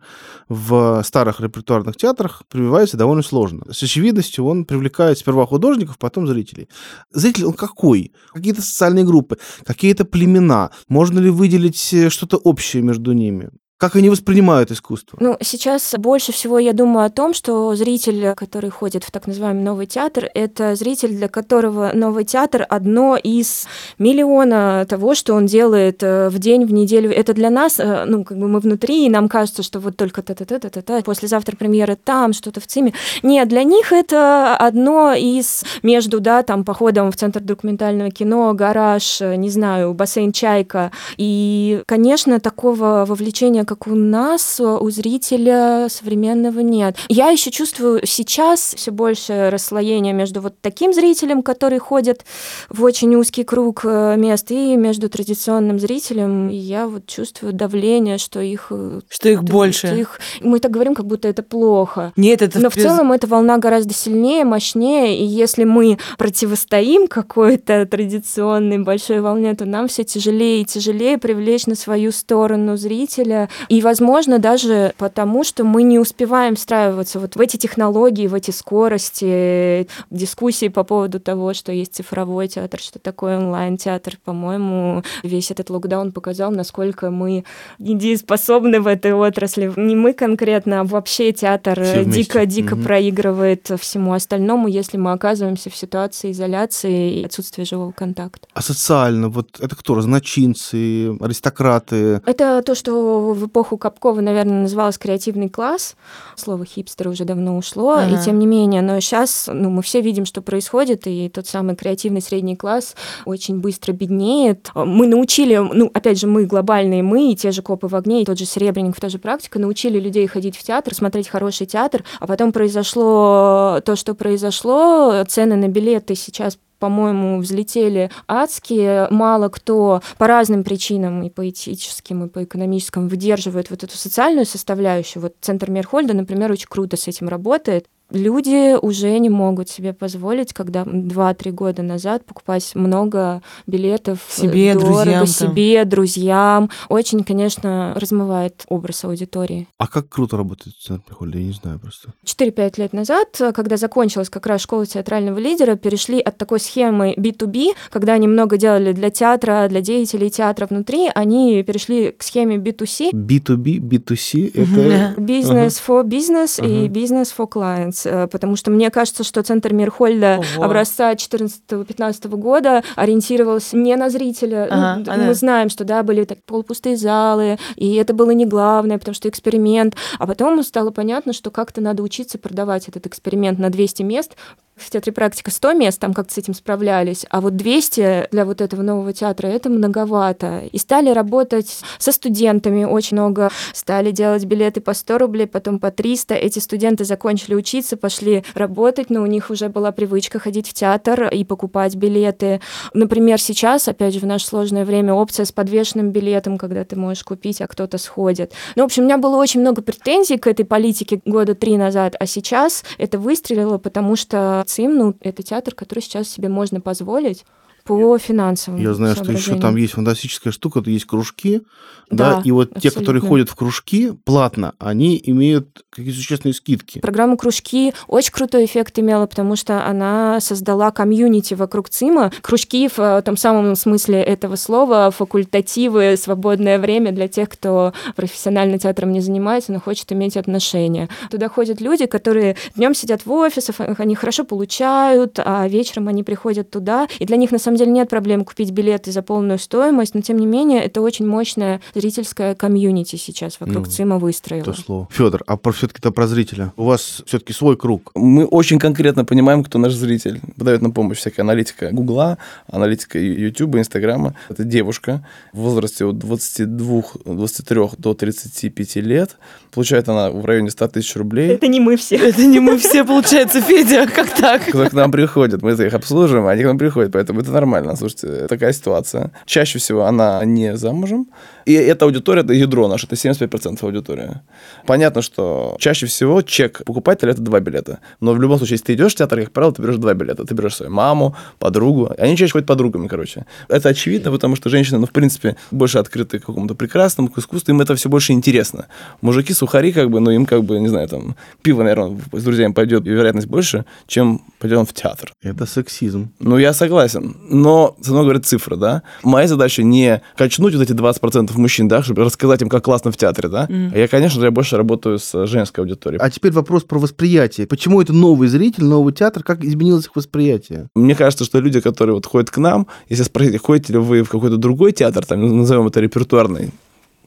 в 0.49 1.03
старых 1.05 1.41
репертуарных 1.41 1.97
театрах 1.97 2.43
прививается 2.49 2.97
довольно 2.97 3.23
сложно. 3.23 3.65
С 3.73 3.83
очевидностью 3.83 4.45
он 4.45 4.65
привлекает 4.65 5.19
сперва 5.19 5.47
художников, 5.47 5.99
потом 5.99 6.27
зрителей. 6.27 6.69
Зритель 7.13 7.47
он 7.47 7.53
какой? 7.53 8.13
Какие-то 8.33 8.63
социальные 8.63 9.05
группы, 9.05 9.39
какие-то 9.65 10.00
племена. 10.05 10.71
Можно 10.89 11.19
ли 11.21 11.31
выделить 11.31 11.93
э, 11.95 12.11
что-то 12.11 12.37
общее 12.37 12.83
между 12.83 13.13
ними? 13.13 13.51
Как 13.81 13.97
они 13.97 14.11
воспринимают 14.11 14.71
искусство? 14.71 15.17
Ну, 15.23 15.39
сейчас 15.41 15.95
больше 15.97 16.33
всего 16.33 16.59
я 16.59 16.75
думаю 16.75 17.07
о 17.07 17.09
том, 17.09 17.33
что 17.33 17.75
зритель, 17.75 18.35
который 18.35 18.69
ходит 18.69 19.05
в 19.05 19.11
так 19.11 19.27
называемый 19.27 19.63
новый 19.65 19.87
театр, 19.87 20.29
это 20.35 20.75
зритель, 20.75 21.17
для 21.17 21.29
которого 21.29 21.93
новый 21.95 22.27
театр 22.27 22.67
одно 22.69 23.17
из 23.17 23.67
миллиона 23.99 24.85
того, 24.87 25.15
что 25.15 25.33
он 25.33 25.47
делает 25.47 26.03
э, 26.03 26.29
в 26.29 26.39
день, 26.39 26.67
в 26.67 26.75
неделю. 26.75 27.11
Это 27.11 27.33
для 27.33 27.49
нас, 27.49 27.81
э, 27.81 28.05
ну, 28.05 28.23
как 28.23 28.37
бы 28.37 28.49
мы 28.49 28.61
внутри, 28.61 29.07
и 29.07 29.09
нам 29.09 29.31
кажется, 29.31 29.63
что 29.63 29.81
вот 29.81 29.97
только 29.97 30.21
та-та-та-та-та, 30.21 31.01
послезавтра 31.01 31.57
премьера 31.57 31.97
там, 31.97 32.35
что-то 32.35 32.61
в 32.61 32.67
ЦИМе. 32.67 32.93
Нет, 33.23 33.49
для 33.49 33.63
них 33.63 33.93
это 33.93 34.59
одно 34.59 35.15
из 35.15 35.65
между, 35.83 36.21
да, 36.21 36.43
там, 36.43 36.67
походом 36.67 37.11
в 37.11 37.17
Центр 37.17 37.41
документального 37.41 38.11
кино, 38.11 38.53
гараж, 38.53 39.23
не 39.23 39.49
знаю, 39.49 39.95
бассейн 39.95 40.33
«Чайка». 40.33 40.93
И, 41.17 41.83
конечно, 41.87 42.41
такого 42.41 43.07
вовлечения 43.09 43.65
как 43.71 43.87
у 43.87 43.95
нас, 43.95 44.59
у 44.61 44.91
зрителя 44.91 45.87
современного 45.89 46.59
нет. 46.59 46.97
Я 47.09 47.29
еще 47.29 47.53
чувствую 47.53 48.01
сейчас 48.05 48.75
все 48.77 48.91
больше 48.91 49.49
расслоение 49.49 50.13
между 50.13 50.41
вот 50.41 50.55
таким 50.61 50.93
зрителем, 50.93 51.41
который 51.43 51.79
ходит 51.79 52.25
в 52.69 52.83
очень 52.83 53.15
узкий 53.15 53.45
круг 53.45 53.83
э, 53.85 54.17
мест, 54.17 54.51
и 54.51 54.75
между 54.75 55.09
традиционным 55.09 55.79
зрителем. 55.79 56.49
И 56.51 56.57
я 56.57 56.89
вот 56.89 57.07
чувствую 57.07 57.53
давление, 57.53 58.19
что 58.19 58.41
их... 58.41 58.67
э, 58.71 59.03
Что 59.09 59.29
их 59.29 59.39
что 59.43 59.53
больше. 59.53 59.87
их- 59.87 60.19
мы 60.41 60.59
так 60.59 60.73
говорим, 60.73 60.97
как 60.97 61.07
будто 61.07 61.29
это 61.29 61.45
плохо. 61.45 62.13
Нет, 62.17 62.43
это 62.43 62.59
Но 62.59 62.71
в 62.71 62.75
целом 62.75 63.13
эта 63.13 63.29
волна 63.29 63.59
гораздо 63.59 63.95
сильнее, 63.95 64.45
мощнее, 64.45 65.17
и 65.17 65.25
если 65.25 65.63
мы 65.63 65.97
противостоим 66.19 67.07
какой-то 67.07 67.87
традиционной 67.87 68.79
большой 68.79 69.21
волне, 69.21 69.55
то 69.55 69.65
нам 69.65 69.87
все 69.87 70.03
тяжелее 70.03 70.63
и 70.63 70.65
тяжелее 70.65 71.19
привлечь 71.19 71.67
на 71.67 71.77
свою 71.77 72.11
сторону 72.11 72.77
зрителя. 72.77 73.49
И, 73.69 73.83
возможно, 73.83 74.39
даже 74.39 74.95
потому, 74.99 75.45
что 75.45 75.65
мы 75.65 75.83
не 75.83 75.99
успеваем 75.99 76.57
встраиваться 76.57 77.21
вот 77.21 77.37
в 77.37 77.41
эти 77.41 77.57
технологии, 77.57 78.27
в 78.27 78.35
эти 78.35 78.51
скорости, 78.51 79.89
дискуссии 80.11 80.69
по 80.69 80.85
поводу 80.85 81.21
того, 81.21 81.55
что 81.55 81.73
есть 81.73 81.95
цифровой 81.95 82.49
театр, 82.49 82.81
что 82.81 82.99
такое 82.99 83.39
онлайн-театр. 83.39 84.19
По-моему, 84.25 85.03
весь 85.23 85.51
этот 85.51 85.71
локдаун 85.71 86.13
показал, 86.13 86.51
насколько 86.51 87.11
мы 87.11 87.45
недееспособны 87.79 88.81
в 88.81 88.87
этой 88.87 89.13
отрасли. 89.13 89.73
Не 89.77 89.95
мы 89.97 90.13
конкретно, 90.13 90.81
а 90.81 90.85
вообще 90.85 91.33
театр 91.33 91.79
дико-дико 92.07 92.77
Мгм. 92.77 92.85
проигрывает 92.85 93.71
всему 93.81 94.13
остальному, 94.13 94.69
если 94.69 94.97
мы 94.97 95.13
оказываемся 95.13 95.71
в 95.71 95.77
ситуации 95.77 96.33
изоляции 96.33 97.21
и 97.21 97.25
отсутствия 97.25 97.65
живого 97.65 97.93
контакта. 97.93 98.49
А 98.55 98.63
социально, 98.63 99.29
вот 99.29 99.59
это 99.61 99.77
кто? 99.77 99.95
Разночинцы, 99.95 101.17
аристократы? 101.19 102.21
Это 102.27 102.63
то, 102.63 102.75
что 102.75 103.33
в 103.35 103.49
эпоху 103.51 103.77
Капкова, 103.77 104.21
наверное, 104.21 104.63
называлось 104.63 104.97
креативный 104.99 105.49
класс. 105.49 105.97
Слово 106.37 106.65
хипстер 106.65 107.09
уже 107.09 107.25
давно 107.25 107.57
ушло, 107.57 107.93
Ага. 107.93 108.17
и 108.19 108.25
тем 108.25 108.39
не 108.39 108.47
менее, 108.47 108.83
но 108.83 108.99
сейчас 109.01 109.49
ну, 109.53 109.71
мы 109.71 109.83
все 109.83 110.01
видим, 110.01 110.25
что 110.25 110.41
происходит, 110.41 111.07
и 111.07 111.29
тот 111.29 111.47
самый 111.47 111.77
креативный 111.77 112.23
средний 112.23 112.57
класс 112.57 112.95
очень 113.27 113.61
быстро 113.61 113.93
беднеет. 113.93 114.71
Мы 114.75 115.07
научили, 115.07 115.57
ну, 115.57 115.91
опять 115.93 116.19
же, 116.19 116.27
мы 116.27 116.47
глобальные 116.47 117.03
мы, 117.03 117.33
и 117.33 117.37
те 117.37 117.51
же 117.51 117.63
копы 117.63 117.89
в 117.89 117.95
огне, 117.95 118.23
и 118.23 118.25
тот 118.25 118.39
же 118.39 118.47
Серебренников, 118.47 119.01
та 119.01 119.09
же 119.09 119.19
практика, 119.19 119.59
научили 119.59 119.99
людей 119.99 120.27
ходить 120.27 120.57
в 120.57 120.63
театр, 120.63 120.95
смотреть 120.95 121.29
хороший 121.29 121.67
театр, 121.67 122.05
а 122.21 122.27
потом 122.27 122.53
произошло 122.53 123.81
то, 123.85 123.97
что 123.97 124.15
произошло, 124.15 125.25
цены 125.29 125.57
на 125.57 125.69
билеты 125.69 126.15
сейчас 126.15 126.59
по-моему, 126.81 127.39
взлетели 127.39 128.11
адские. 128.27 129.07
Мало 129.11 129.49
кто 129.49 130.03
по 130.19 130.27
разным 130.27 130.65
причинам, 130.65 131.23
и 131.23 131.31
по 131.31 131.49
этическим, 131.49 132.25
и 132.25 132.29
по 132.29 132.43
экономическим, 132.43 133.07
выдерживает 133.07 133.71
вот 133.71 133.85
эту 133.85 133.97
социальную 133.97 134.47
составляющую. 134.47 135.23
Вот 135.23 135.37
Центр 135.41 135.71
Мирхольда, 135.71 136.15
например, 136.15 136.51
очень 136.51 136.69
круто 136.69 136.97
с 136.97 137.07
этим 137.07 137.29
работает. 137.29 137.87
Люди 138.11 138.77
уже 138.77 139.17
не 139.19 139.29
могут 139.29 139.69
себе 139.69 139.93
позволить, 139.93 140.53
когда 140.53 140.83
2-3 140.83 141.51
года 141.53 141.83
назад 141.83 142.25
покупать 142.25 142.73
много 142.75 143.43
билетов 143.67 144.19
Себе, 144.29 144.75
дорого, 144.75 144.95
друзьям 145.05 145.19
там. 145.19 145.27
себе, 145.27 145.85
друзьям. 145.85 146.71
Очень, 146.89 147.25
конечно, 147.25 147.95
размывает 147.97 148.65
образ 148.69 149.05
аудитории. 149.05 149.69
А 149.79 149.87
как 149.87 150.09
круто 150.09 150.37
работает 150.37 150.77
центр 150.77 151.05
Михольда, 151.11 151.39
я 151.39 151.45
не 151.45 151.53
знаю 151.53 151.79
просто. 151.79 152.11
4-5 152.25 152.81
лет 152.81 152.93
назад, 152.93 153.41
когда 153.55 153.77
закончилась 153.77 154.29
как 154.29 154.47
раз 154.47 154.61
школа 154.63 154.87
театрального 154.87 155.39
лидера, 155.39 155.77
перешли 155.77 156.21
от 156.21 156.37
такой 156.37 156.61
схемы 156.61 157.15
B2B, 157.17 157.75
когда 157.91 158.15
они 158.15 158.29
много 158.29 158.57
делали 158.57 158.93
для 158.93 159.11
театра, 159.11 159.67
для 159.69 159.81
деятелей 159.81 160.31
театра 160.31 160.67
внутри, 160.69 161.11
они 161.15 161.63
перешли 161.63 162.11
к 162.13 162.23
схеме 162.23 162.57
B2C, 162.57 163.13
B2B, 163.13 163.79
B2C, 163.79 164.51
Мгм. 164.61 164.81
это... 164.81 165.15
бизнес 165.21 165.83
for 165.87 166.05
business 166.05 166.65
и 166.65 166.89
бизнес 166.89 167.35
for 167.37 167.49
clients, 167.49 168.00
э, 168.07 168.27
потому 168.27 168.57
что 168.57 168.71
мне 168.71 168.91
кажется, 168.91 169.25
что 169.25 169.43
центр 169.43 169.73
Мирхольда 169.73 170.43
Ого. 170.57 170.65
образца 170.65 171.13
14-15 171.13 172.29
года 172.37 172.83
ориентировался 172.97 173.77
не 173.77 173.97
на 173.97 174.11
зрителя. 174.11 174.67
Ну, 174.71 174.77
Ага, 174.77 175.03
ага. 175.07 175.23
Мы 175.25 175.35
знаем, 175.35 175.69
что 175.69 175.85
да, 175.85 176.03
были 176.03 176.25
так 176.25 176.39
полупустые 176.45 176.97
залы, 176.97 177.59
и 177.77 177.95
это 177.95 178.15
было 178.15 178.31
не 178.31 178.47
главное, 178.47 178.99
потому 178.99 179.15
что 179.15 179.29
эксперимент. 179.29 179.97
А 180.19 180.27
потом 180.27 180.63
стало 180.63 180.91
понятно, 180.91 181.33
что 181.33 181.51
как-то 181.51 181.81
надо 181.81 182.03
учиться 182.03 182.39
продавать 182.39 182.89
этот 182.89 183.07
эксперимент 183.07 183.59
на 183.59 183.71
200 183.71 184.03
мест. 184.03 184.37
В 184.77 184.89
театре 184.89 185.13
практика 185.13 185.51
100 185.51 185.73
мест, 185.75 186.01
там 186.01 186.15
как-то 186.15 186.33
с 186.33 186.39
этим 186.39 186.55
справлялись, 186.55 187.27
а 187.29 187.43
вот 187.43 187.55
200 187.55 188.29
для 188.31 188.47
вот 188.47 188.63
этого 188.63 188.81
нового 188.81 189.13
театра 189.13 189.47
это 189.47 189.69
многовато. 189.69 190.63
И 190.73 190.79
стали 190.79 191.11
работать 191.11 191.81
со 191.99 192.13
студентами 192.13 192.85
очень 192.85 193.19
много, 193.19 193.51
стали 193.75 194.11
делать 194.11 194.45
билеты 194.47 194.81
по 194.81 194.95
100 194.95 195.19
рублей, 195.19 195.47
потом 195.47 195.81
по 195.81 195.91
300. 195.91 196.35
Эти 196.35 196.61
студенты 196.61 197.05
закончили 197.05 197.55
учиться, 197.55 197.90
пошли 197.97 198.45
работать, 198.55 199.11
но 199.11 199.23
у 199.23 199.27
них 199.27 199.51
уже 199.51 199.69
была 199.69 199.93
привычка 199.93 200.39
ходить 200.39 200.69
в 200.69 200.75
театр 200.75 201.29
и 201.29 201.45
покупать 201.45 201.95
билеты. 201.97 202.61
Например, 202.95 203.41
сейчас, 203.41 203.89
опять 203.89 204.15
же, 204.15 204.21
в 204.21 204.27
наше 204.27 204.47
сложное 204.47 204.85
время 204.85 205.15
опция 205.15 205.45
с 205.45 205.53
подвешенным 205.53 206.11
билетом, 206.11 206.59
когда 206.59 206.85
ты 206.85 206.97
можешь 206.97 207.25
купить, 207.25 207.61
а 207.61 207.67
кто-то 207.67 207.99
сходит. 207.99 208.53
Ну, 208.77 208.83
в 208.83 208.87
общем, 208.87 209.03
у 209.03 209.07
меня 209.07 209.19
было 209.19 209.37
очень 209.37 209.61
много 209.61 209.83
претензий 209.83 210.39
к 210.39 210.47
этой 210.47 210.65
политике 210.65 211.21
года 211.25 211.55
три 211.55 211.77
назад, 211.77 212.17
а 212.19 212.27
сейчас 212.27 212.85
это 212.99 213.19
выстрелило, 213.19 213.79
потому 213.79 214.17
что 214.17 214.63
ЦИМ, 214.67 214.97
ну, 214.97 215.15
это 215.21 215.43
театр, 215.43 215.75
который 215.75 216.01
сейчас 216.01 216.29
себе 216.29 216.49
можно 216.49 216.81
позволить 216.81 217.45
по 217.85 218.19
финансовым 218.19 218.81
Я 218.81 218.95
знаю, 218.95 219.17
что 219.17 219.33
еще 219.33 219.55
там 219.57 219.77
есть 219.77 219.95
фантастическая 219.95 220.53
штука, 220.53 220.83
есть 220.87 221.05
кружки, 221.05 221.63
да, 222.11 222.37
Да, 222.37 222.43
и 222.45 222.51
вот 222.51 222.71
те, 222.75 222.91
которые 222.91 223.21
абсолютно. 223.21 223.29
ходят 223.29 223.49
в 223.51 223.55
кружки 223.55 224.13
платно, 224.25 224.75
они 224.79 225.21
имеют 225.27 225.85
какие-то 225.91 226.19
существенные 226.19 226.55
скидки. 226.55 226.99
Программа 226.99 227.37
«Кружки» 227.37 227.95
очень 228.09 228.33
крутой 228.33 228.65
эффект 228.65 228.99
имела, 228.99 229.27
потому 229.27 229.55
что 229.55 229.87
она 229.87 230.41
создала 230.41 230.91
комьюнити 230.91 231.55
вокруг 231.55 231.89
ЦИМа. 231.89 232.33
Кружки 232.43 232.89
в 232.89 232.99
э, 232.99 233.23
том 233.23 233.37
самом 233.37 233.77
смысле 233.77 234.21
этого 234.23 234.57
слова, 234.57 235.13
факультативы, 235.13 236.17
свободное 236.17 236.81
время 236.81 237.13
для 237.13 237.29
тех, 237.29 237.49
кто 237.49 237.93
профессионально 238.17 238.79
театром 238.79 239.13
не 239.13 239.21
занимается, 239.21 239.73
но 239.73 239.81
хочет 239.81 240.11
иметь 240.13 240.37
отношения. 240.37 241.09
Туда 241.31 241.49
ходят 241.49 241.81
люди, 241.81 242.07
которые 242.07 242.57
днем 242.75 242.95
сидят 242.95 243.25
в 243.25 243.33
офисах, 243.33 243.77
они 243.79 244.17
хорошо 244.17 244.45
получают, 244.45 245.39
а 245.39 245.69
вечером 245.69 246.09
они 246.09 246.25
приходят 246.25 246.71
туда, 246.71 247.07
и 247.21 247.25
для 247.25 247.37
них 247.37 247.53
на 247.53 247.59
самом 247.59 247.70
деле 247.77 247.91
нет 247.91 248.09
проблем 248.09 248.45
купить 248.45 248.71
билеты 248.71 249.13
за 249.13 249.23
полную 249.23 249.59
стоимость, 249.59 250.15
но 250.15 250.21
тем 250.21 250.39
не 250.39 250.47
менее 250.47 250.83
это 250.83 251.01
очень 251.01 251.27
мощная 251.27 251.81
зрительская 251.95 252.55
комьюнити 252.55 253.17
сейчас 253.17 253.59
вокруг 253.61 253.87
Ну, 253.87 253.91
ЦИМа 253.93 254.19
выстроила. 254.19 254.65
То 254.65 254.75
слово. 254.75 255.09
Федор, 255.11 255.43
а 255.47 255.57
про 255.57 255.73
все-таки-то 255.73 256.11
про 256.11 256.27
зрителя. 256.27 256.73
У 256.77 256.85
вас 256.85 257.23
все-таки 257.27 257.53
свой 257.53 257.77
круг. 257.77 258.11
Мы 258.15 258.45
очень 258.45 258.79
конкретно 258.79 259.25
понимаем, 259.25 259.65
кто 259.65 259.79
наш 259.79 259.93
зритель. 259.95 260.41
Подает 260.57 260.83
нам 260.83 260.93
помощь 260.93 261.19
всякая 261.19 261.43
аналитика 261.43 261.91
Гугла, 261.93 262.39
аналитика 262.67 263.19
Ютуба, 263.19 263.79
Инстаграма. 263.79 264.35
Это 264.49 264.65
девушка 264.65 265.27
в 265.53 265.59
возрасте 265.61 266.05
от 266.05 266.19
22, 266.19 267.03
23 267.25 267.81
до 267.99 268.15
35 268.15 268.97
лет. 268.97 269.37
Получает 269.71 270.09
она 270.09 270.31
в 270.31 270.45
районе 270.45 270.71
100 270.71 270.89
тысяч 270.89 271.17
рублей. 271.17 271.51
Это 271.51 271.69
не 271.69 271.81
мы 271.81 271.97
все. 271.97 272.17
Это 272.31 272.45
не 272.45 272.61
мы 272.61 272.79
все, 272.79 273.05
получается, 273.05 273.61
Федя, 273.61 274.07
как 274.07 274.31
так? 274.35 274.63
Кто 274.67 274.87
к 274.87 274.93
нам 274.93 275.11
приходит, 275.11 275.63
мы 275.63 275.73
их 275.73 275.95
обслуживаем, 275.95 276.47
а 276.47 276.51
они 276.51 276.63
к 276.63 276.67
нам 276.67 276.79
приходят, 276.79 277.13
поэтому 277.13 277.41
это 277.41 277.51
нормально. 277.61 277.97
Слушайте, 277.97 278.47
такая 278.49 278.73
ситуация. 278.73 279.31
Чаще 279.45 279.79
всего 279.79 280.05
она 280.05 280.45
не 280.45 280.77
замужем, 280.77 281.29
и 281.67 281.73
эта 281.73 282.05
аудитория, 282.05 282.43
это 282.43 282.53
ядро 282.53 282.89
наше, 282.89 283.07
это 283.07 283.17
75% 283.17 283.79
аудитория. 283.83 284.43
Понятно, 284.87 285.23
что 285.23 285.77
чаще 285.79 286.07
всего 286.07 286.43
чек 286.43 286.83
покупателя 286.85 287.33
это 287.33 287.43
два 287.43 287.61
билета. 287.61 287.99
Но 288.21 288.33
в 288.33 288.41
любом 288.41 288.59
случае, 288.59 288.75
если 288.75 288.87
ты 288.87 288.95
идешь 288.95 289.13
в 289.13 289.17
театр, 289.17 289.41
как 289.41 289.53
правило, 289.53 289.73
ты 289.73 289.83
берешь 289.83 289.97
два 289.97 290.15
билета. 290.15 290.45
Ты 290.45 290.55
берешь 290.55 290.77
свою 290.77 290.93
маму, 290.93 291.35
подругу. 291.59 292.13
Они 292.19 292.37
чаще 292.37 292.53
ходят 292.53 292.67
подругами, 292.67 293.09
короче. 293.09 293.47
Это 293.69 293.91
очевидно, 293.91 294.31
потому 294.31 294.57
что 294.57 294.69
женщины, 294.69 294.99
ну, 294.99 295.07
в 295.07 295.11
принципе, 295.11 295.57
больше 295.71 295.99
открыты 295.99 296.39
к 296.39 296.47
какому-то 296.47 296.75
прекрасному, 296.75 297.29
к 297.29 297.39
искусству, 297.39 297.73
им 297.73 297.81
это 297.81 297.95
все 297.95 298.09
больше 298.09 298.33
интересно. 298.33 298.87
Мужики 299.21 299.53
сухари, 299.53 299.93
как 299.93 300.11
бы, 300.11 300.21
ну, 300.21 300.31
им 300.31 300.47
как 300.47 300.65
бы, 300.65 300.81
не 300.81 300.89
знаю, 300.89 301.09
там, 301.09 301.37
пиво, 301.63 301.83
наверное, 301.83 302.19
с 302.33 302.43
друзьями 302.43 302.73
пойдет, 302.73 303.07
и 303.07 303.11
вероятность 303.11 303.49
больше, 303.49 303.85
чем 304.07 304.43
пойдем 304.59 304.85
в 304.85 304.93
театр. 304.93 305.33
Это 305.43 305.67
сексизм. 305.67 306.33
Ну, 306.41 306.59
я 306.59 306.73
согласен. 306.73 307.37
Но, 307.49 307.97
со 308.01 308.13
мной 308.13 308.25
говорят 308.25 308.47
цифры, 308.47 308.77
да. 308.77 309.03
Моя 309.23 309.49
задача 309.49 309.83
не 309.83 310.23
качнуть 310.37 310.75
вот 310.75 310.83
эти 310.83 310.93
20% 310.93 311.57
мужчин, 311.61 311.89
да, 311.89 312.03
чтобы 312.03 312.25
рассказать 312.25 312.63
им, 312.63 312.69
как 312.69 312.85
классно 312.85 313.13
в 313.13 313.17
театре, 313.17 313.49
да. 313.49 313.67
Mm. 313.67 313.99
Я, 313.99 314.09
конечно 314.09 314.41
же, 314.41 314.47
я 314.47 314.51
больше 314.51 314.77
работаю 314.77 315.19
с 315.19 315.47
женской 315.47 315.85
аудиторией. 315.85 316.21
А 316.21 316.31
теперь 316.31 316.53
вопрос 316.53 316.85
про 316.85 316.99
восприятие. 316.99 317.67
Почему 317.67 318.01
это 318.01 318.13
новый 318.13 318.49
зритель, 318.49 318.85
новый 318.85 319.13
театр, 319.13 319.43
как 319.43 319.65
изменилось 319.65 320.07
их 320.07 320.17
восприятие? 320.17 320.89
Мне 320.95 321.15
кажется, 321.15 321.45
что 321.45 321.61
люди, 321.61 321.81
которые 321.81 322.15
вот 322.15 322.27
ходят 322.27 322.51
к 322.51 322.59
нам, 322.59 322.87
если 323.09 323.23
спросить, 323.23 323.61
ходите 323.63 323.93
ли 323.93 323.99
вы 323.99 324.23
в 324.23 324.29
какой-то 324.29 324.57
другой 324.57 324.93
театр, 324.93 325.25
там, 325.25 325.59
назовем 325.59 325.87
это 325.87 326.01
репертуарный, 326.01 326.71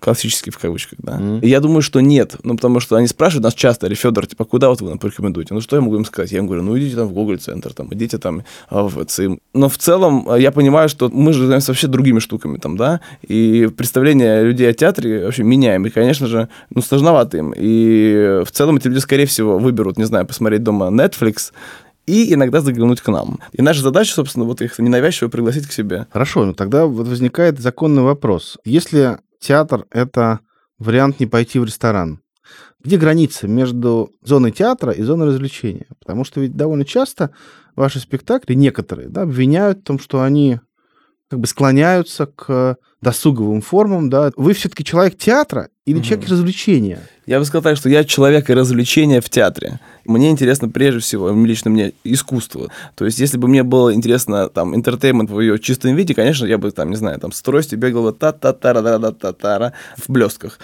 классический 0.04 0.52
в 0.52 0.58
кавычках, 0.58 1.00
да. 1.02 1.18
Mm-hmm. 1.18 1.48
я 1.48 1.62
думаю, 1.62 1.82
что 1.82 2.02
нет, 2.02 2.36
ну, 2.44 2.56
потому 2.56 2.82
что 2.82 2.98
они 2.98 3.08
спрашивают 3.08 3.46
нас 3.46 3.54
часто, 3.54 3.88
или 3.88 3.96
Федор, 3.96 4.28
типа, 4.28 4.44
куда 4.44 4.68
вот 4.68 4.82
вы 4.82 4.90
нам 4.90 5.00
порекомендуете? 5.00 5.54
Ну, 5.54 5.62
что 5.62 5.78
я 5.78 5.82
могу 5.82 5.96
им 5.96 6.04
сказать? 6.04 6.32
Я 6.34 6.40
им 6.40 6.48
говорю, 6.48 6.64
ну, 6.64 6.78
идите 6.78 6.98
там 6.98 7.08
в 7.08 7.14
Google 7.14 7.38
центр, 7.38 7.74
там, 7.74 7.88
идите 7.92 8.18
там 8.18 8.44
а, 8.70 8.84
в 8.84 9.06
ЦИМ. 9.06 9.40
Но 9.54 9.70
в 9.70 9.78
целом 9.78 10.28
а, 10.30 10.36
я 10.38 10.52
понимаю, 10.52 10.90
что 10.90 11.10
мы 11.10 11.32
же 11.32 11.40
занимаемся 11.40 11.72
вообще 11.72 11.88
другими 11.88 12.20
штуками 12.20 12.58
там, 12.58 12.76
да, 12.76 13.00
и 13.22 13.70
представление 13.78 14.44
людей 14.44 14.70
о 14.70 14.74
театре 14.74 15.24
вообще 15.24 15.44
меняем, 15.44 15.86
и, 15.86 15.90
конечно 15.90 16.28
же, 16.28 16.50
ну, 16.70 16.82
сложновато 16.82 17.38
им. 17.38 17.54
И 17.56 18.42
в 18.46 18.52
целом 18.52 18.76
эти 18.76 18.88
люди, 18.88 19.00
скорее 19.00 19.26
всего, 19.26 19.58
выберут, 19.58 19.98
не 19.98 20.06
знаю, 20.06 20.26
посмотреть 20.26 20.64
дома 20.64 20.88
Netflix, 20.88 21.54
и 22.06 22.34
иногда 22.34 22.60
заглянуть 22.60 23.00
к 23.00 23.08
нам. 23.08 23.40
И 23.54 23.62
наша 23.62 23.82
задача, 23.82 24.14
собственно, 24.14 24.44
вот 24.44 24.62
их 24.62 24.78
ненавязчиво 24.80 25.30
пригласить 25.30 25.68
к 25.68 25.72
себе. 25.72 26.08
Хорошо, 26.12 26.44
ну 26.44 26.54
тогда 26.54 26.86
вот 26.86 27.08
возникает 27.08 27.60
законный 27.60 28.04
вопрос. 28.04 28.58
Если 28.66 29.20
театр— 29.44 29.86
это 29.92 30.40
вариант 30.80 31.20
не 31.20 31.28
пойти 31.28 31.60
в 31.60 31.66
ресторан. 31.66 32.22
Где 32.84 32.98
граница 32.98 33.48
между 33.48 34.14
зоной 34.22 34.52
театра 34.52 34.92
и 34.92 35.02
зоной 35.04 35.28
развлечения? 35.28 35.88
Потому 36.00 36.26
что 36.26 36.42
ведь 36.42 36.56
довольно 36.56 36.86
часто 36.86 37.32
ваши 37.76 38.00
спектакли, 38.00 38.54
некоторые, 38.54 39.10
да, 39.10 39.22
обвиняют 39.22 39.80
в 39.80 39.84
том, 39.84 40.00
что 40.00 40.22
они 40.22 40.60
как 41.30 41.40
бы 41.40 41.48
склоняются 41.48 42.26
к 42.26 42.78
досуговым 43.04 43.62
формам, 43.62 44.10
да. 44.10 44.32
Вы 44.36 44.54
все-таки 44.54 44.84
человек 44.84 45.18
театра 45.18 45.70
или 45.86 45.98
угу. 45.98 46.06
человек 46.06 46.30
развлечения? 46.30 47.00
Я 47.26 47.40
бы 47.40 47.46
сказал 47.46 47.62
так, 47.62 47.78
что 47.78 47.90
я 47.90 48.04
человек 48.04 48.50
и 48.50 48.54
развлечения 48.54 49.22
в 49.22 49.30
театре. 49.30 49.80
Мне 50.06 50.30
интересно 50.30 50.68
прежде 50.68 51.00
всего, 51.00 51.30
лично 51.30 51.72
мне, 51.72 51.94
искусство. 52.04 52.70
То 52.96 53.06
есть, 53.06 53.20
если 53.20 53.38
бы 53.38 53.48
мне 53.48 53.64
было 53.64 53.94
интересно 53.94 54.50
там 54.50 54.76
интертеймент 54.76 55.30
в 55.30 55.40
ее 55.40 55.58
чистом 55.60 55.96
виде, 55.96 56.14
конечно, 56.14 56.46
я 56.46 56.58
бы 56.58 56.72
там, 56.72 56.90
не 56.90 56.98
знаю, 56.98 57.20
там 57.20 57.32
с 57.32 57.42
тростью 57.42 57.80
бегал 57.80 58.02
вот 58.04 58.20
та-та-та-ра-та-та-та-та 58.20 59.74
в 59.98 60.12
блестках. 60.12 60.60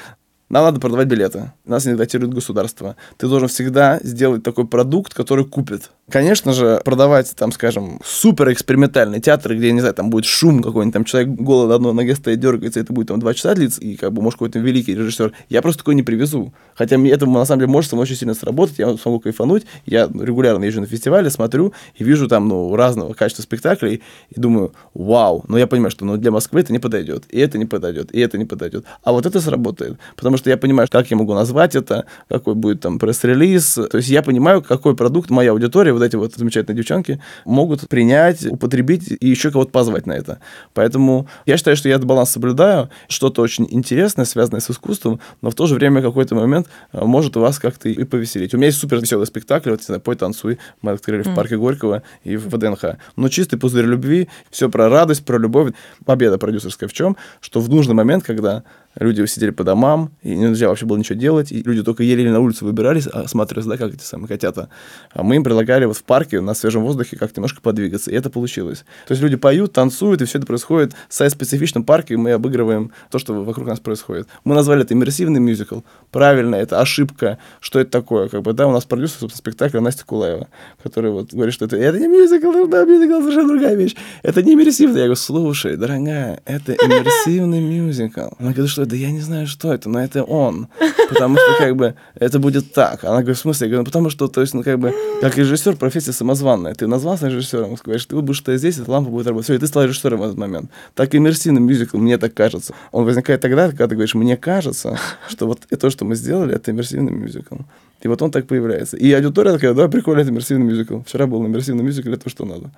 Нам 0.49 0.63
надо 0.63 0.79
продавать 0.79 1.07
билеты. 1.07 1.51
Нас 1.65 1.85
не 1.85 1.93
датирует 1.93 2.33
государство. 2.33 2.95
Ты 3.17 3.27
должен 3.27 3.47
всегда 3.47 3.99
сделать 4.01 4.41
такой 4.41 4.65
продукт, 4.67 5.13
который 5.13 5.45
купит. 5.45 5.91
Конечно 6.09 6.53
же, 6.53 6.81
продавать, 6.83 7.35
там, 7.35 7.51
скажем, 7.51 8.01
супер 8.03 8.51
экспериментальный 8.51 9.19
театр, 9.19 9.55
где, 9.55 9.71
не 9.71 9.79
знаю, 9.79 9.93
там 9.93 10.09
будет 10.09 10.25
шум 10.25 10.63
какой-нибудь, 10.63 10.93
там 10.93 11.05
человек 11.05 11.29
голый 11.29 11.67
на 11.67 11.75
одной 11.75 11.93
ноге 11.93 12.15
стоит, 12.15 12.39
дергается, 12.39 12.79
и 12.79 12.83
это 12.83 12.91
будет 12.93 13.09
там 13.09 13.19
два 13.19 13.35
часа 13.35 13.53
длиться, 13.53 13.79
и 13.79 13.95
как 13.95 14.11
бы, 14.11 14.23
может, 14.23 14.39
какой-то 14.39 14.57
великий 14.57 14.95
режиссер. 14.95 15.33
Я 15.49 15.61
просто 15.61 15.79
такой 15.79 15.93
не 15.93 16.01
привезу. 16.01 16.51
Хотя 16.73 16.97
мне 16.97 17.11
это, 17.11 17.27
на 17.27 17.45
самом 17.45 17.59
деле, 17.59 17.71
может 17.71 17.91
со 17.91 17.95
очень 17.95 18.15
сильно 18.15 18.33
сработать, 18.33 18.79
я 18.79 18.97
смогу 18.97 19.19
кайфануть. 19.19 19.67
Я 19.85 20.05
регулярно 20.07 20.63
езжу 20.63 20.81
на 20.81 20.87
фестивале, 20.87 21.29
смотрю 21.29 21.73
и 21.95 22.03
вижу 22.03 22.27
там, 22.27 22.47
ну, 22.47 22.75
разного 22.75 23.13
качества 23.13 23.43
спектаклей, 23.43 24.01
и 24.31 24.39
думаю, 24.39 24.73
вау. 24.95 25.45
Но 25.47 25.59
я 25.59 25.67
понимаю, 25.67 25.91
что 25.91 26.05
ну, 26.05 26.17
для 26.17 26.31
Москвы 26.31 26.61
это 26.61 26.73
не 26.73 26.79
подойдет, 26.79 27.25
и 27.29 27.39
это 27.39 27.59
не 27.59 27.65
подойдет, 27.65 28.11
и 28.15 28.19
это 28.19 28.39
не 28.39 28.45
подойдет. 28.45 28.85
А 29.03 29.11
вот 29.11 29.27
это 29.27 29.39
сработает. 29.39 29.99
Потому 30.15 30.38
что 30.39 30.49
я 30.49 30.57
понимаю, 30.57 30.87
как 30.91 31.11
я 31.11 31.17
могу 31.17 31.35
назвать 31.35 31.75
это, 31.75 32.05
какой 32.27 32.55
будет 32.55 32.81
там 32.81 32.97
пресс-релиз. 32.97 33.73
То 33.91 33.97
есть 33.97 34.09
я 34.09 34.23
понимаю, 34.23 34.63
какой 34.63 34.95
продукт 34.95 35.29
моя 35.29 35.51
аудитория, 35.51 35.93
вот 35.93 36.01
эти 36.01 36.15
вот 36.15 36.33
замечательные 36.33 36.77
девчонки, 36.77 37.21
могут 37.45 37.87
принять, 37.87 38.45
употребить 38.45 39.11
и 39.19 39.29
еще 39.29 39.51
кого-то 39.51 39.71
позвать 39.71 40.07
на 40.07 40.13
это. 40.13 40.39
Поэтому 40.73 41.27
я 41.45 41.57
считаю, 41.57 41.77
что 41.77 41.89
я 41.89 41.95
этот 41.95 42.07
баланс 42.07 42.31
соблюдаю. 42.31 42.89
Что-то 43.07 43.41
очень 43.41 43.67
интересное, 43.69 44.25
связанное 44.25 44.61
с 44.61 44.71
искусством, 44.71 45.19
но 45.41 45.51
в 45.51 45.55
то 45.55 45.67
же 45.67 45.75
время 45.75 46.01
какой-то 46.01 46.35
момент 46.35 46.67
э, 46.93 47.03
может 47.03 47.35
вас 47.35 47.59
как-то 47.59 47.89
и 47.89 48.03
повеселить. 48.03 48.53
У 48.53 48.57
меня 48.57 48.67
есть 48.67 48.79
супер 48.79 48.99
веселый 48.99 49.27
спектакль, 49.27 49.69
вот, 49.69 49.79
не 49.79 49.85
знаю, 49.85 50.01
«Пой, 50.01 50.15
танцуй», 50.15 50.57
мы 50.81 50.91
открыли 50.91 51.23
mm. 51.23 51.31
в 51.31 51.35
парке 51.35 51.57
Горького 51.57 52.03
и 52.23 52.37
в 52.37 52.47
ВДНХ. 52.47 52.97
Но 53.15 53.29
чистый 53.29 53.57
пузырь 53.57 53.85
любви, 53.85 54.29
все 54.49 54.69
про 54.69 54.89
радость, 54.89 55.25
про 55.25 55.37
любовь. 55.37 55.73
Победа 56.05 56.37
продюсерская 56.37 56.87
в 56.87 56.93
чем? 56.93 57.17
Что 57.41 57.59
в 57.59 57.69
нужный 57.69 57.95
момент, 57.95 58.23
когда 58.23 58.63
люди 58.95 59.25
сидели 59.25 59.51
по 59.51 59.63
домам, 59.63 60.11
и 60.21 60.35
нельзя 60.35 60.67
вообще 60.67 60.85
было 60.85 60.97
ничего 60.97 61.17
делать, 61.17 61.51
и 61.51 61.61
люди 61.61 61.83
только 61.83 62.03
еле 62.03 62.29
на 62.31 62.39
улицу 62.39 62.65
выбирались, 62.65 63.07
осматриваясь, 63.07 63.67
да, 63.67 63.77
как 63.77 63.93
эти 63.93 64.03
самые 64.03 64.27
котята. 64.27 64.69
А 65.11 65.23
мы 65.23 65.35
им 65.35 65.43
предлагали 65.43 65.85
вот 65.85 65.97
в 65.97 66.03
парке 66.03 66.41
на 66.41 66.53
свежем 66.53 66.83
воздухе 66.83 67.17
как 67.17 67.35
немножко 67.35 67.61
подвигаться, 67.61 68.11
и 68.11 68.15
это 68.15 68.29
получилось. 68.29 68.79
То 69.07 69.13
есть 69.13 69.21
люди 69.21 69.35
поют, 69.35 69.73
танцуют, 69.73 70.21
и 70.21 70.25
все 70.25 70.37
это 70.37 70.47
происходит 70.47 70.93
в 71.07 71.13
сайт-специфичном 71.13 71.83
парке, 71.83 72.15
и 72.15 72.17
мы 72.17 72.31
обыгрываем 72.31 72.91
то, 73.11 73.19
что 73.19 73.33
вокруг 73.43 73.67
нас 73.67 73.79
происходит. 73.79 74.27
Мы 74.43 74.55
назвали 74.55 74.83
это 74.83 74.93
иммерсивный 74.93 75.39
мюзикл. 75.39 75.81
Правильно, 76.11 76.55
это 76.55 76.81
ошибка. 76.81 77.37
Что 77.59 77.79
это 77.79 77.91
такое? 77.91 78.29
Как 78.29 78.41
бы, 78.41 78.53
да, 78.53 78.67
у 78.67 78.71
нас 78.71 78.85
продюсер, 78.85 79.19
собственно, 79.19 79.37
спектакля 79.37 79.81
Настя 79.81 80.05
Кулаева, 80.05 80.47
которая 80.81 81.11
вот 81.11 81.33
говорит, 81.33 81.53
что 81.53 81.65
это, 81.65 81.77
это 81.77 81.99
не 81.99 82.07
мюзикл, 82.07 82.67
да, 82.67 82.85
мюзикл 82.85 83.19
совершенно 83.21 83.49
другая 83.49 83.75
вещь. 83.75 83.95
Это 84.23 84.41
не 84.43 84.53
иммерсивный. 84.53 84.99
Я 84.99 85.05
говорю, 85.05 85.15
слушай, 85.15 85.77
дорогая, 85.77 86.41
это 86.45 86.73
иммерсивный 86.73 87.61
мюзикл. 87.61 88.29
Она 88.39 88.51
говорит, 88.51 88.69
что 88.69 88.78
да 88.85 88.95
я 88.95 89.11
не 89.11 89.21
знаю, 89.21 89.47
что 89.47 89.73
это, 89.73 89.89
но 89.89 90.01
это 90.01 90.23
он. 90.23 90.67
Потому 91.09 91.37
что, 91.37 91.57
как 91.57 91.75
бы, 91.75 91.95
это 92.15 92.39
будет 92.39 92.73
так. 92.73 93.03
Она 93.03 93.17
говорит, 93.17 93.37
в 93.37 93.41
смысле? 93.41 93.67
Я 93.67 93.69
говорю, 93.71 93.81
ну, 93.81 93.85
потому 93.85 94.09
что, 94.09 94.27
то 94.27 94.41
есть, 94.41 94.53
ну, 94.53 94.63
как 94.63 94.79
бы, 94.79 94.93
как 95.21 95.37
режиссер, 95.37 95.75
профессия 95.75 96.13
самозванная. 96.13 96.73
Ты 96.75 96.87
назвался 96.87 97.27
режиссером, 97.27 97.75
говоришь, 97.83 98.05
ты 98.05 98.15
будешь 98.15 98.39
стоять 98.39 98.59
здесь, 98.59 98.77
эта 98.77 98.91
лампа 98.91 99.09
будет 99.09 99.27
работать. 99.27 99.45
Все, 99.45 99.55
и 99.55 99.57
ты 99.57 99.67
стал 99.67 99.83
режиссером 99.85 100.19
в 100.19 100.23
этот 100.23 100.37
момент. 100.37 100.69
Так 100.95 101.15
иммерсивный 101.15 101.61
мюзикл, 101.61 101.97
мне 101.97 102.17
так 102.17 102.33
кажется. 102.33 102.73
Он 102.91 103.05
возникает 103.05 103.41
тогда, 103.41 103.67
когда 103.67 103.87
ты 103.87 103.95
говоришь, 103.95 104.15
мне 104.15 104.37
кажется, 104.37 104.99
что 105.27 105.47
вот 105.47 105.61
то, 105.67 105.89
что 105.89 106.05
мы 106.05 106.15
сделали, 106.15 106.55
это 106.55 106.71
иммерсивный 106.71 107.11
мюзикл. 107.11 107.55
И 108.01 108.07
вот 108.07 108.21
он 108.21 108.31
так 108.31 108.47
появляется. 108.47 108.97
И 108.97 109.11
аудитория 109.11 109.51
такая, 109.51 109.73
да, 109.73 109.87
прикольно, 109.87 110.21
это 110.21 110.29
иммерсивный 110.29 110.65
мюзикл. 110.65 110.99
Вчера 111.05 111.27
был 111.27 111.45
иммерсивный 111.45 111.83
мюзикл, 111.83 112.09
это 112.09 112.23
то, 112.23 112.29
что 112.29 112.45
надо. 112.45 112.71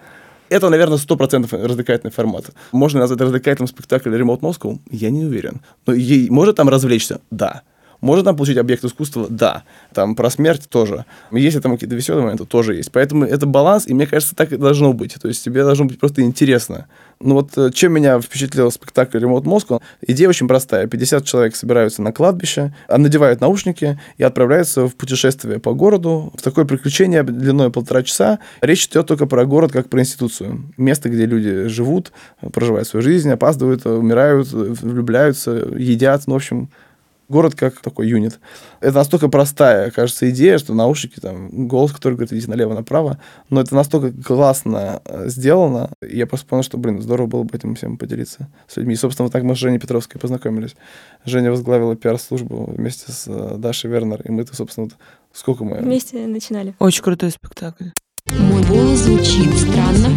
Это, 0.52 0.70
наверное, 0.70 0.98
100% 0.98 1.66
развлекательный 1.66 2.12
формат. 2.12 2.52
Можно 2.74 3.00
назвать 3.00 3.22
развлекательным 3.22 3.70
спектакль 3.70 4.10
Remote 4.10 4.42
Moscow? 4.42 4.80
Я 4.92 5.10
не 5.10 5.24
уверен. 5.24 5.62
Но 5.86 5.94
ей 5.94 6.30
может 6.30 6.58
там 6.58 6.68
развлечься? 6.68 7.22
Да. 7.32 7.62
Можно 8.02 8.26
там 8.26 8.36
получить 8.36 8.58
объект 8.58 8.84
искусства? 8.84 9.28
Да. 9.30 9.64
Там 9.94 10.14
про 10.14 10.30
смерть 10.30 10.68
тоже. 10.68 11.06
Если 11.32 11.62
там 11.62 11.72
какие-то 11.72 11.96
веселые 11.96 12.24
моменты, 12.24 12.44
тоже 12.44 12.76
есть. 12.76 12.92
Поэтому 12.92 13.24
это 13.24 13.46
баланс, 13.46 13.88
и 13.88 13.94
мне 13.94 14.06
кажется, 14.06 14.36
так 14.36 14.52
и 14.52 14.58
должно 14.58 14.92
быть. 14.92 15.16
То 15.22 15.30
есть 15.30 15.42
тебе 15.42 15.64
должно 15.64 15.86
быть 15.86 15.98
просто 15.98 16.22
интересно. 16.22 16.88
Ну 17.24 17.36
вот 17.36 17.58
э, 17.58 17.72
чем 17.74 17.94
меня 17.94 18.20
впечатлил 18.20 18.72
спектакль 18.72 19.20
«Ремонт 19.20 19.46
Москва», 19.46 19.80
идея 20.06 20.30
очень 20.30 20.48
простая. 20.48 20.88
50 20.88 21.26
человек 21.26 21.56
собираются 21.56 22.02
на 22.02 22.12
кладбище, 22.12 22.74
а 22.88 22.98
надевают 22.98 23.42
наушники 23.42 24.00
и 24.18 24.24
отправляются 24.24 24.88
в 24.88 24.96
путешествие 24.96 25.60
по 25.60 25.74
городу. 25.74 26.32
В 26.36 26.42
такое 26.42 26.66
приключение 26.66 27.24
длиной 27.24 27.72
полтора 27.72 28.04
часа. 28.04 28.40
Речь 28.62 28.88
идет 28.88 29.08
только 29.08 29.26
про 29.26 29.46
город 29.46 29.72
как 29.72 29.90
про 29.90 30.00
институцию. 30.02 30.74
Место, 30.78 31.10
где 31.10 31.26
люди 31.26 31.68
живут, 31.68 32.12
проживают 32.54 32.88
свою 32.88 33.04
жизнь, 33.04 33.30
опаздывают, 33.30 33.86
умирают, 33.86 34.52
влюбляются, 34.52 35.52
едят. 35.76 36.24
Ну, 36.28 36.34
в 36.34 36.38
общем, 36.38 36.70
город 37.32 37.56
как 37.56 37.82
такой 37.82 38.08
юнит. 38.08 38.40
Это 38.80 38.94
настолько 38.94 39.30
простая, 39.30 39.90
кажется, 39.90 40.30
идея, 40.30 40.60
что 40.60 40.76
наушники, 40.76 41.20
там, 41.20 41.68
голос, 41.68 41.92
который 41.92 42.14
говорит, 42.14 42.34
идите 42.34 42.50
налево-направо, 42.50 43.20
но 43.50 43.62
это 43.62 43.74
настолько 43.74 44.12
классно 44.22 45.02
э, 45.06 45.30
сделано, 45.30 45.90
и 46.08 46.18
я 46.18 46.28
просто 46.28 46.46
понял, 46.46 46.64
что, 46.64 46.78
блин, 46.78 47.02
здорово 47.02 47.28
было 47.28 47.44
бы 47.44 47.58
этим 47.58 47.74
всем 47.76 47.98
поделиться 47.98 48.50
с 48.68 48.78
людьми. 48.78 48.94
И, 48.94 48.98
собственно, 48.98 49.26
вот 49.26 49.34
так 49.34 49.44
мы 49.44 49.56
с 49.56 49.58
Женей 49.58 49.80
Петровской 49.80 50.20
познакомились. 50.22 50.76
Женя 51.26 51.50
возглавила 51.50 51.96
пиар-службу 51.96 52.74
вместе 52.78 53.12
с 53.12 53.26
э, 53.28 53.56
Дашей 53.58 53.90
Вернер, 53.90 54.22
и 54.22 54.32
мы-то, 54.32 54.56
собственно, 54.56 54.86
вот 54.86 54.96
сколько 55.34 55.64
мы... 55.64 55.78
Вместе 55.78 56.28
начинали. 56.28 56.76
Очень 56.78 57.04
крутой 57.04 57.32
спектакль. 57.32 57.86
Мой 58.28 58.64
голос 58.66 59.00
звучит 59.00 59.54
странно. 59.58 60.10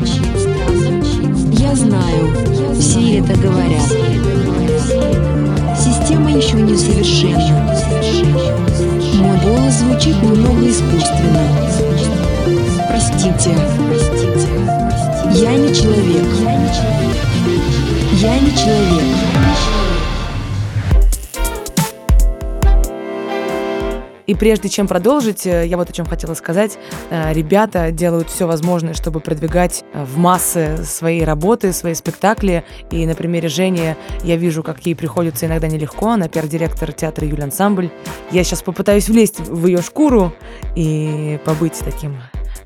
Я 1.53 1.75
знаю, 1.75 2.75
все 2.75 3.21
это 3.21 3.35
говорят. 3.41 4.34
Еще 6.35 6.57
не 6.57 6.77
совершенна. 6.77 7.73
Мой 9.15 9.39
голос 9.39 9.75
звучит 9.75 10.21
немного 10.21 10.69
искусственно. 10.69 11.47
Простите. 12.89 13.57
Я 15.33 15.55
не 15.55 15.73
человек. 15.73 16.27
Я 18.15 18.39
не 18.41 18.51
человек. 18.51 19.84
И 24.27 24.35
прежде 24.35 24.69
чем 24.69 24.89
продолжить, 24.89 25.47
э, 25.47 25.67
я 25.67 25.77
вот 25.77 25.91
о 25.91 25.93
чем 25.93 26.07
хотела 26.07 26.35
сказать. 26.35 26.79
Э, 27.11 27.33
ребята 27.33 27.91
делают 27.91 28.31
все 28.31 28.47
возможное, 28.47 28.95
чтобы 28.95 29.21
продвигать 29.21 29.85
э, 29.93 30.05
в 30.05 30.17
массы 30.17 30.79
свои 30.85 31.23
работы, 31.23 31.73
свои 31.73 31.95
спектакли. 31.95 32.65
И 32.91 33.07
на 33.07 33.15
примере 33.15 33.49
Жени 33.49 33.97
я 34.23 34.37
вижу, 34.37 34.63
как 34.63 34.85
ей 34.87 34.95
приходится 34.95 35.47
иногда 35.47 35.69
нелегко. 35.69 36.11
Она 36.11 36.29
пиар-директор 36.29 36.93
театра 36.93 37.27
Юлия 37.27 37.45
Ансамбль. 37.45 37.91
Я 38.31 38.45
сейчас 38.45 38.63
попытаюсь 38.63 39.09
влезть 39.09 39.41
в 39.41 39.67
ее 39.67 39.83
шкуру 39.83 40.33
и 40.75 41.39
побыть 41.45 41.79
таким 41.81 42.17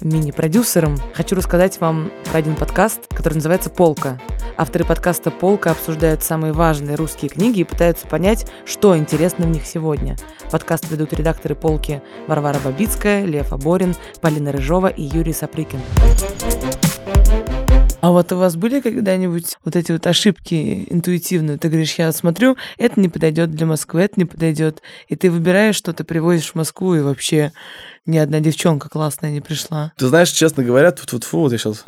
мини-продюсером, 0.00 0.96
хочу 1.14 1.36
рассказать 1.36 1.80
вам 1.80 2.10
про 2.30 2.38
один 2.38 2.56
подкаст, 2.56 3.00
который 3.08 3.34
называется 3.34 3.70
«Полка». 3.70 4.20
Авторы 4.56 4.84
подкаста 4.84 5.30
«Полка» 5.30 5.70
обсуждают 5.70 6.22
самые 6.22 6.52
важные 6.52 6.96
русские 6.96 7.28
книги 7.28 7.60
и 7.60 7.64
пытаются 7.64 8.06
понять, 8.06 8.50
что 8.64 8.96
интересно 8.96 9.46
в 9.46 9.50
них 9.50 9.66
сегодня. 9.66 10.16
Подкаст 10.50 10.90
ведут 10.90 11.12
редакторы 11.12 11.54
«Полки» 11.54 12.02
Варвара 12.26 12.58
Бабицкая, 12.58 13.24
Лев 13.24 13.52
Аборин, 13.52 13.94
Полина 14.20 14.52
Рыжова 14.52 14.88
и 14.88 15.02
Юрий 15.02 15.32
Сапрыкин. 15.32 15.80
А 18.00 18.12
вот 18.12 18.30
у 18.32 18.36
вас 18.36 18.54
были 18.54 18.80
когда-нибудь 18.80 19.56
вот 19.64 19.74
эти 19.74 19.90
вот 19.90 20.06
ошибки 20.06 20.86
интуитивные? 20.88 21.58
Ты 21.58 21.68
говоришь, 21.68 21.94
я 21.94 22.12
смотрю, 22.12 22.56
это 22.76 23.00
не 23.00 23.08
подойдет 23.08 23.50
для 23.50 23.66
Москвы, 23.66 24.02
это 24.02 24.14
не 24.16 24.24
подойдет. 24.24 24.82
И 25.08 25.16
ты 25.16 25.30
выбираешь, 25.30 25.74
что 25.74 25.92
ты 25.92 26.04
привозишь 26.04 26.52
в 26.52 26.54
Москву, 26.54 26.94
и 26.94 27.00
вообще 27.00 27.52
ни 28.06 28.16
одна 28.16 28.38
девчонка 28.38 28.88
классная 28.88 29.32
не 29.32 29.40
пришла. 29.40 29.92
Ты 29.96 30.06
знаешь, 30.06 30.30
честно 30.30 30.62
говоря, 30.62 30.92
тут 30.92 31.24
фу 31.24 31.40
вот 31.40 31.52
я 31.52 31.58
сейчас 31.58 31.84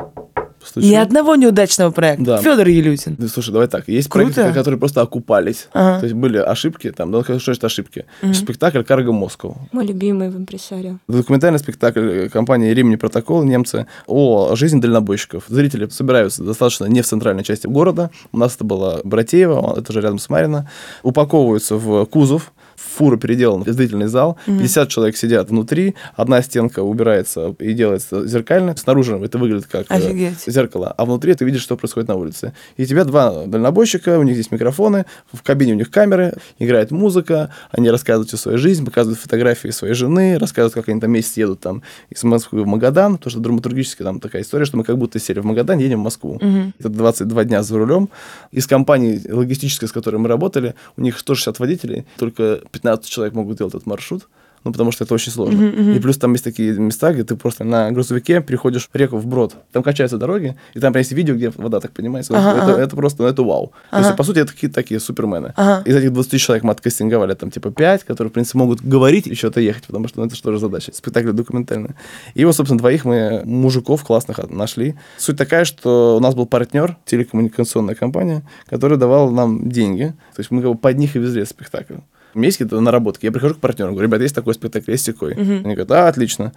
постучу. 0.61 0.87
Ни 0.87 0.95
одного 0.95 1.35
неудачного 1.35 1.91
проекта. 1.91 2.23
Да. 2.23 2.37
Федор 2.41 2.67
Елютин. 2.67 3.15
Да, 3.17 3.27
слушай, 3.27 3.51
давай 3.51 3.67
так. 3.67 3.87
Есть 3.87 4.09
Круто. 4.09 4.33
проекты, 4.33 4.53
которые 4.57 4.79
просто 4.79 5.01
окупались. 5.01 5.67
Ага. 5.73 5.99
То 5.99 6.05
есть 6.05 6.15
были 6.15 6.37
ошибки, 6.37 6.91
там, 6.91 7.11
ну, 7.11 7.23
что 7.23 7.39
значит 7.39 7.63
ошибки? 7.63 8.05
Спектакль 8.33 8.83
«Карго 8.83 9.11
Москва». 9.11 9.55
Мой 9.71 9.85
любимый 9.85 10.29
в 10.29 10.37
импресарио. 10.37 10.97
Документальный 11.07 11.59
спектакль 11.59 11.99
э, 11.99 12.29
компании 12.29 12.71
«Римни 12.73 12.95
Протокол» 12.95 13.43
немцы 13.43 13.87
о 14.07 14.55
жизни 14.55 14.79
дальнобойщиков. 14.79 15.45
Зрители 15.47 15.87
собираются 15.89 16.43
достаточно 16.43 16.85
не 16.85 17.01
в 17.01 17.05
центральной 17.05 17.43
части 17.43 17.67
города. 17.67 18.11
У 18.31 18.37
нас 18.37 18.55
это 18.55 18.63
было 18.63 19.01
Братеево, 19.03 19.75
это 19.77 19.91
же 19.91 20.01
рядом 20.01 20.19
с 20.19 20.29
Марино. 20.29 20.69
Упаковываются 21.03 21.75
в 21.75 22.05
кузов, 22.05 22.53
фура 22.95 23.17
переделана 23.17 23.63
в 23.63 23.69
зрительный 23.69 24.07
зал, 24.07 24.37
50 24.45 24.89
человек 24.89 25.17
сидят 25.17 25.49
внутри, 25.49 25.95
одна 26.15 26.41
стенка 26.41 26.81
убирается 26.81 27.55
и 27.59 27.73
делается 27.73 28.27
зеркально, 28.27 28.75
снаружи 28.75 29.15
это 29.17 29.37
выглядит 29.37 29.67
как 29.67 29.85
э, 29.89 29.95
Офигеть. 29.95 30.43
зеркало, 30.45 30.93
а 30.97 31.05
внутри 31.05 31.33
ты 31.33 31.45
видишь, 31.45 31.61
что 31.61 31.77
происходит 31.77 32.09
на 32.09 32.15
улице. 32.15 32.53
И 32.77 32.85
тебя 32.85 33.05
два 33.05 33.45
дальнобойщика, 33.45 34.17
у 34.19 34.23
них 34.23 34.35
здесь 34.35 34.51
микрофоны, 34.51 35.05
в 35.31 35.43
кабине 35.43 35.73
у 35.73 35.75
них 35.75 35.89
камеры, 35.89 36.33
играет 36.59 36.91
музыка, 36.91 37.53
они 37.71 37.89
рассказывают 37.89 38.27
всю 38.29 38.37
свою 38.37 38.57
жизнь, 38.57 38.85
показывают 38.85 39.19
фотографии 39.19 39.69
своей 39.69 39.93
жены, 39.93 40.37
рассказывают, 40.37 40.73
как 40.73 40.89
они 40.89 40.99
там 40.99 41.11
вместе 41.11 41.41
едут 41.41 41.59
там 41.59 41.83
из 42.09 42.23
Москвы 42.23 42.63
в 42.63 42.67
Магадан, 42.67 43.17
потому 43.17 43.31
что 43.31 43.39
драматургически 43.39 44.03
там 44.03 44.19
такая 44.19 44.41
история, 44.41 44.65
что 44.65 44.77
мы 44.77 44.83
как 44.83 44.97
будто 44.97 45.19
сели 45.19 45.39
в 45.39 45.45
Магадан, 45.45 45.79
едем 45.79 45.99
в 45.99 46.03
Москву. 46.03 46.39
Это 46.79 46.89
22 46.89 47.43
дня 47.45 47.63
за 47.63 47.77
рулем. 47.77 48.09
Из 48.51 48.67
компании 48.67 49.21
логистической, 49.29 49.87
с 49.87 49.91
которой 49.91 50.17
мы 50.17 50.27
работали, 50.27 50.75
у 50.97 51.01
них 51.01 51.17
160 51.19 51.59
водителей, 51.59 52.05
только 52.17 52.61
15 52.71 53.09
человек 53.09 53.33
могут 53.33 53.57
делать 53.57 53.73
этот 53.73 53.85
маршрут. 53.85 54.27
Ну, 54.63 54.71
потому 54.71 54.91
что 54.91 55.03
это 55.03 55.13
очень 55.13 55.31
сложно. 55.31 55.69
И 55.69 55.99
плюс 55.99 56.17
там 56.17 56.33
есть 56.33 56.43
такие 56.43 56.73
места, 56.73 57.11
где 57.13 57.23
ты 57.23 57.35
просто 57.35 57.63
на 57.63 57.91
грузовике 57.91 58.41
переходишь 58.41 58.89
реку 58.93 59.17
вброд. 59.17 59.55
Там 59.71 59.81
качаются 59.81 60.17
дороги, 60.17 60.55
и 60.75 60.79
там 60.79 60.93
прям 60.93 61.01
есть 61.01 61.11
видео, 61.11 61.33
где 61.35 61.49
вода 61.49 61.79
так 61.79 61.91
поднимается. 61.91 62.37
Ага, 62.37 62.61
это, 62.61 62.73
ага. 62.73 62.81
это 62.81 62.95
просто, 62.95 63.23
ну, 63.23 63.29
это 63.29 63.43
вау. 63.43 63.71
То 63.89 63.99
есть, 63.99 64.15
по 64.15 64.23
сути, 64.23 64.39
это 64.39 64.51
какие-то 64.51 64.75
такие 64.75 64.99
супермены. 64.99 65.53
Ага. 65.55 65.81
Из 65.89 65.95
этих 65.95 66.13
20 66.13 66.39
человек 66.39 66.63
мы 66.63 66.71
откастинговали 66.71 67.33
там 67.33 67.49
типа 67.49 67.71
5, 67.71 68.03
которые, 68.03 68.29
в 68.29 68.33
принципе, 68.33 68.59
могут 68.59 68.81
говорить 68.81 69.25
и 69.27 69.33
что-то 69.33 69.61
ехать, 69.61 69.85
потому 69.87 70.07
что 70.07 70.19
ну, 70.19 70.27
это 70.27 70.35
же 70.35 70.59
задача. 70.59 70.91
Спектакль 70.93 71.31
документальный. 71.31 71.95
И 72.35 72.45
вот, 72.45 72.55
собственно, 72.55 72.77
двоих 72.77 73.05
мы 73.05 73.41
мужиков 73.45 74.03
классных 74.03 74.37
от- 74.39 74.51
нашли. 74.51 74.95
Суть 75.17 75.37
такая, 75.37 75.65
что 75.65 76.17
у 76.17 76.19
нас 76.19 76.35
был 76.35 76.45
партнер, 76.45 76.97
телекоммуникационная 77.05 77.95
компания, 77.95 78.43
которая 78.69 78.99
давала 78.99 79.31
нам 79.31 79.69
деньги. 79.69 80.13
То 80.35 80.39
есть 80.39 80.51
мы 80.51 80.61
как 80.61 80.71
бы 80.71 80.77
под 80.77 80.97
них 80.97 81.15
и 81.15 81.19
везли 81.19 81.45
спектакль. 81.45 81.95
У 82.33 82.39
меня 82.39 82.47
есть 82.47 82.57
какие-то 82.57 82.79
наработки. 82.79 83.25
Я 83.25 83.31
прихожу 83.31 83.55
к 83.55 83.59
партнеру, 83.59 83.91
говорю, 83.91 84.07
ребята, 84.07 84.23
есть 84.23 84.35
такой 84.35 84.53
спектакль, 84.53 84.91
есть 84.91 85.05
такой. 85.05 85.33
Они 85.33 85.75
говорят, 85.75 85.91
а, 85.91 86.07
отлично. 86.07 86.53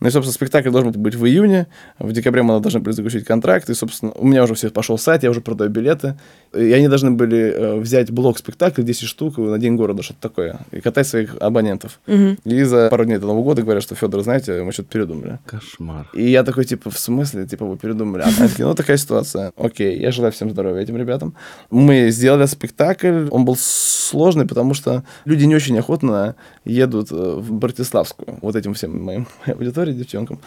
Ну 0.00 0.08
и, 0.08 0.10
собственно, 0.10 0.34
спектакль 0.34 0.70
должен 0.70 0.92
был 0.92 1.00
быть 1.00 1.14
в 1.14 1.24
июне. 1.24 1.68
В 1.98 2.12
декабре 2.12 2.42
мы 2.42 2.60
должны 2.60 2.80
были 2.80 2.92
заключить 2.94 3.24
контракт. 3.24 3.70
И, 3.70 3.74
собственно, 3.74 4.12
у 4.12 4.26
меня 4.26 4.44
уже 4.44 4.54
все 4.54 4.68
пошел 4.68 4.98
сайт, 4.98 5.22
я 5.22 5.30
уже 5.30 5.40
продаю 5.40 5.70
билеты. 5.70 6.18
И 6.54 6.72
они 6.72 6.88
должны 6.88 7.12
были 7.12 7.38
э, 7.38 7.76
взять 7.80 8.10
блок 8.10 8.38
спектакля, 8.38 8.82
10 8.82 9.08
штук 9.08 9.38
на 9.38 9.58
День 9.58 9.76
города, 9.76 10.02
что-то 10.02 10.20
такое, 10.20 10.60
и 10.70 10.80
катать 10.80 11.06
своих 11.06 11.36
абонентов. 11.40 12.00
И 12.44 12.62
за 12.62 12.88
пару 12.90 13.04
дней 13.04 13.18
до 13.18 13.26
Нового 13.26 13.42
года 13.42 13.62
говорят, 13.62 13.82
что 13.82 13.94
Федор, 13.94 14.22
знаете, 14.22 14.62
мы 14.62 14.72
что-то 14.72 14.90
передумали. 14.90 15.38
Кошмар. 15.46 16.08
И 16.12 16.30
я 16.30 16.44
такой, 16.44 16.64
типа, 16.64 16.90
в 16.90 16.98
смысле? 16.98 17.46
Типа, 17.46 17.64
вы 17.64 17.76
передумали? 17.78 18.22
А 18.22 18.26
они 18.26 18.48
такие, 18.48 18.66
ну, 18.66 18.74
такая 18.74 18.98
ситуация. 18.98 19.52
Окей, 19.56 19.98
я 19.98 20.10
желаю 20.10 20.32
всем 20.32 20.50
здоровья 20.50 20.82
этим 20.82 20.96
ребятам. 20.96 21.34
Мы 21.70 22.10
сделали 22.10 22.46
спектакль. 22.46 23.28
Он 23.30 23.44
был 23.44 23.56
сложный, 23.56 24.46
потому 24.46 24.74
что 24.74 25.04
люди 25.24 25.44
не 25.44 25.54
очень 25.54 25.78
охотно 25.78 26.36
едут 26.64 27.10
э, 27.10 27.14
в 27.14 27.52
Братиславскую. 27.52 28.38
Вот 28.42 28.56
этим 28.56 28.74
всем 28.74 29.02
моим 29.02 29.26
моей 29.46 29.58
аудитории, 29.86 29.92
девчонкам. 29.92 30.38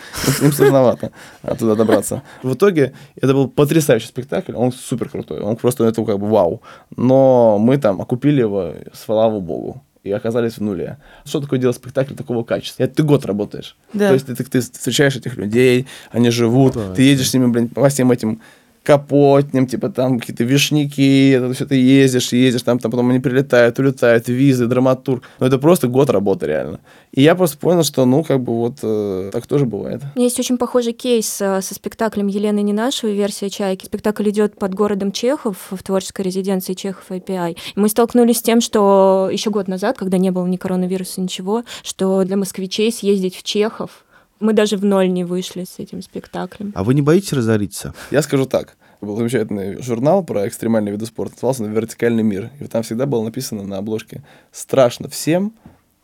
Им- 0.42 0.52
сложновато 0.52 1.12
туда 1.60 1.76
добраться. 1.76 2.22
В 2.44 2.54
итоге 2.54 2.94
это 3.16 3.34
был 3.34 3.48
потрясающий 3.48 4.08
спектакль. 4.08 4.54
Он 4.56 4.72
супер 4.72 5.10
крутой. 5.10 5.40
Он 5.42 5.56
просто, 5.56 5.86
это 5.86 6.06
как 6.06 6.20
бы 6.20 6.28
вау. 6.28 6.62
Но 6.96 7.58
мы 7.60 7.78
там 7.78 8.02
окупили 8.02 8.42
его, 8.42 8.74
слава 8.94 9.40
богу 9.40 9.82
и 10.04 10.12
оказались 10.12 10.58
в 10.58 10.62
нуле. 10.62 10.98
Что 11.26 11.42
такое 11.42 11.60
делать 11.60 11.76
спектакль 11.76 12.16
такого 12.16 12.44
качества? 12.44 12.84
Это 12.84 12.96
ты 12.96 13.04
год 13.04 13.26
работаешь. 13.26 13.76
Да. 13.94 14.08
То 14.08 14.14
есть 14.14 14.26
ты, 14.28 14.36
ты, 14.36 14.44
ты 14.44 14.62
встречаешь 14.62 15.16
этих 15.16 15.38
людей, 15.38 15.88
они 16.12 16.30
живут, 16.30 16.78
ты 16.96 17.02
едешь 17.02 17.30
с 17.30 17.34
ними, 17.34 17.48
блин, 17.48 17.68
по 17.68 17.90
всем 17.90 18.12
этим 18.12 18.40
капотням, 18.90 19.68
типа 19.68 19.90
там 19.90 20.20
какие-то 20.20 20.44
вишняки, 20.44 21.30
это 21.30 21.54
все 21.54 21.68
ты 21.68 21.76
ездишь, 21.76 22.34
ездишь, 22.34 22.64
там, 22.64 22.80
там 22.80 22.90
потом 22.90 23.12
они 23.12 23.20
прилетают, 23.20 23.78
улетают, 23.78 24.28
визы, 24.28 24.66
драматург. 24.66 25.24
Ну, 25.40 25.46
это 25.46 25.60
просто 25.60 25.88
год 25.88 26.10
работы 26.10 26.48
реально. 26.48 26.80
И 27.12 27.22
я 27.22 27.36
просто 27.36 27.60
понял, 27.60 27.84
что, 27.84 28.06
ну, 28.06 28.24
как 28.24 28.42
бы 28.42 28.56
вот 28.56 28.80
э, 28.82 29.30
так 29.32 29.46
тоже 29.46 29.68
бывает. 29.68 30.02
У 30.16 30.18
меня 30.18 30.26
есть 30.26 30.40
очень 30.40 30.58
похожий 30.58 30.94
кейс 30.94 31.40
э, 31.40 31.62
со 31.62 31.76
спектаклем 31.76 32.26
Елены 32.26 32.64
Ненашевой, 32.64 33.14
версия 33.14 33.52
«Чайки». 33.52 33.86
Спектакль 33.86 34.28
идет 34.32 34.58
под 34.58 34.74
городом 34.74 35.12
Чехов 35.12 35.68
в 35.70 35.84
творческой 35.84 36.24
резиденции 36.24 36.74
Чехов 36.74 37.12
IPI. 37.12 37.58
И 37.76 37.80
мы 37.80 37.90
столкнулись 37.90 38.40
с 38.40 38.42
тем, 38.42 38.60
что 38.60 39.30
еще 39.32 39.52
год 39.52 39.68
назад, 39.68 40.00
когда 40.00 40.18
не 40.18 40.32
было 40.32 40.48
ни 40.48 40.58
коронавируса, 40.58 41.22
ничего, 41.22 41.64
что 41.84 42.24
для 42.24 42.38
москвичей 42.38 42.92
съездить 42.92 43.36
в 43.36 43.44
Чехов 43.44 44.04
мы 44.40 44.54
даже 44.54 44.78
в 44.78 44.86
ноль 44.86 45.12
не 45.12 45.24
вышли 45.24 45.66
с 45.66 45.80
этим 45.80 46.02
спектаклем. 46.02 46.72
А 46.76 46.84
вы 46.84 46.94
не 46.94 47.02
боитесь 47.02 47.34
разориться? 47.34 47.94
Я 48.12 48.22
скажу 48.22 48.46
так. 48.46 48.78
Был 49.02 49.16
замечательный 49.16 49.82
журнал 49.82 50.24
про 50.24 50.48
экстремальные 50.48 50.92
виды 50.92 51.06
спорта, 51.06 51.36
назывался 51.36 51.64
«Вертикальный 51.66 52.24
мир». 52.24 52.52
И 52.60 52.66
там 52.66 52.84
всегда 52.84 53.06
было 53.06 53.24
написано 53.24 53.64
на 53.64 53.78
обложке 53.78 54.24
«Страшно 54.52 55.08
всем, 55.08 55.54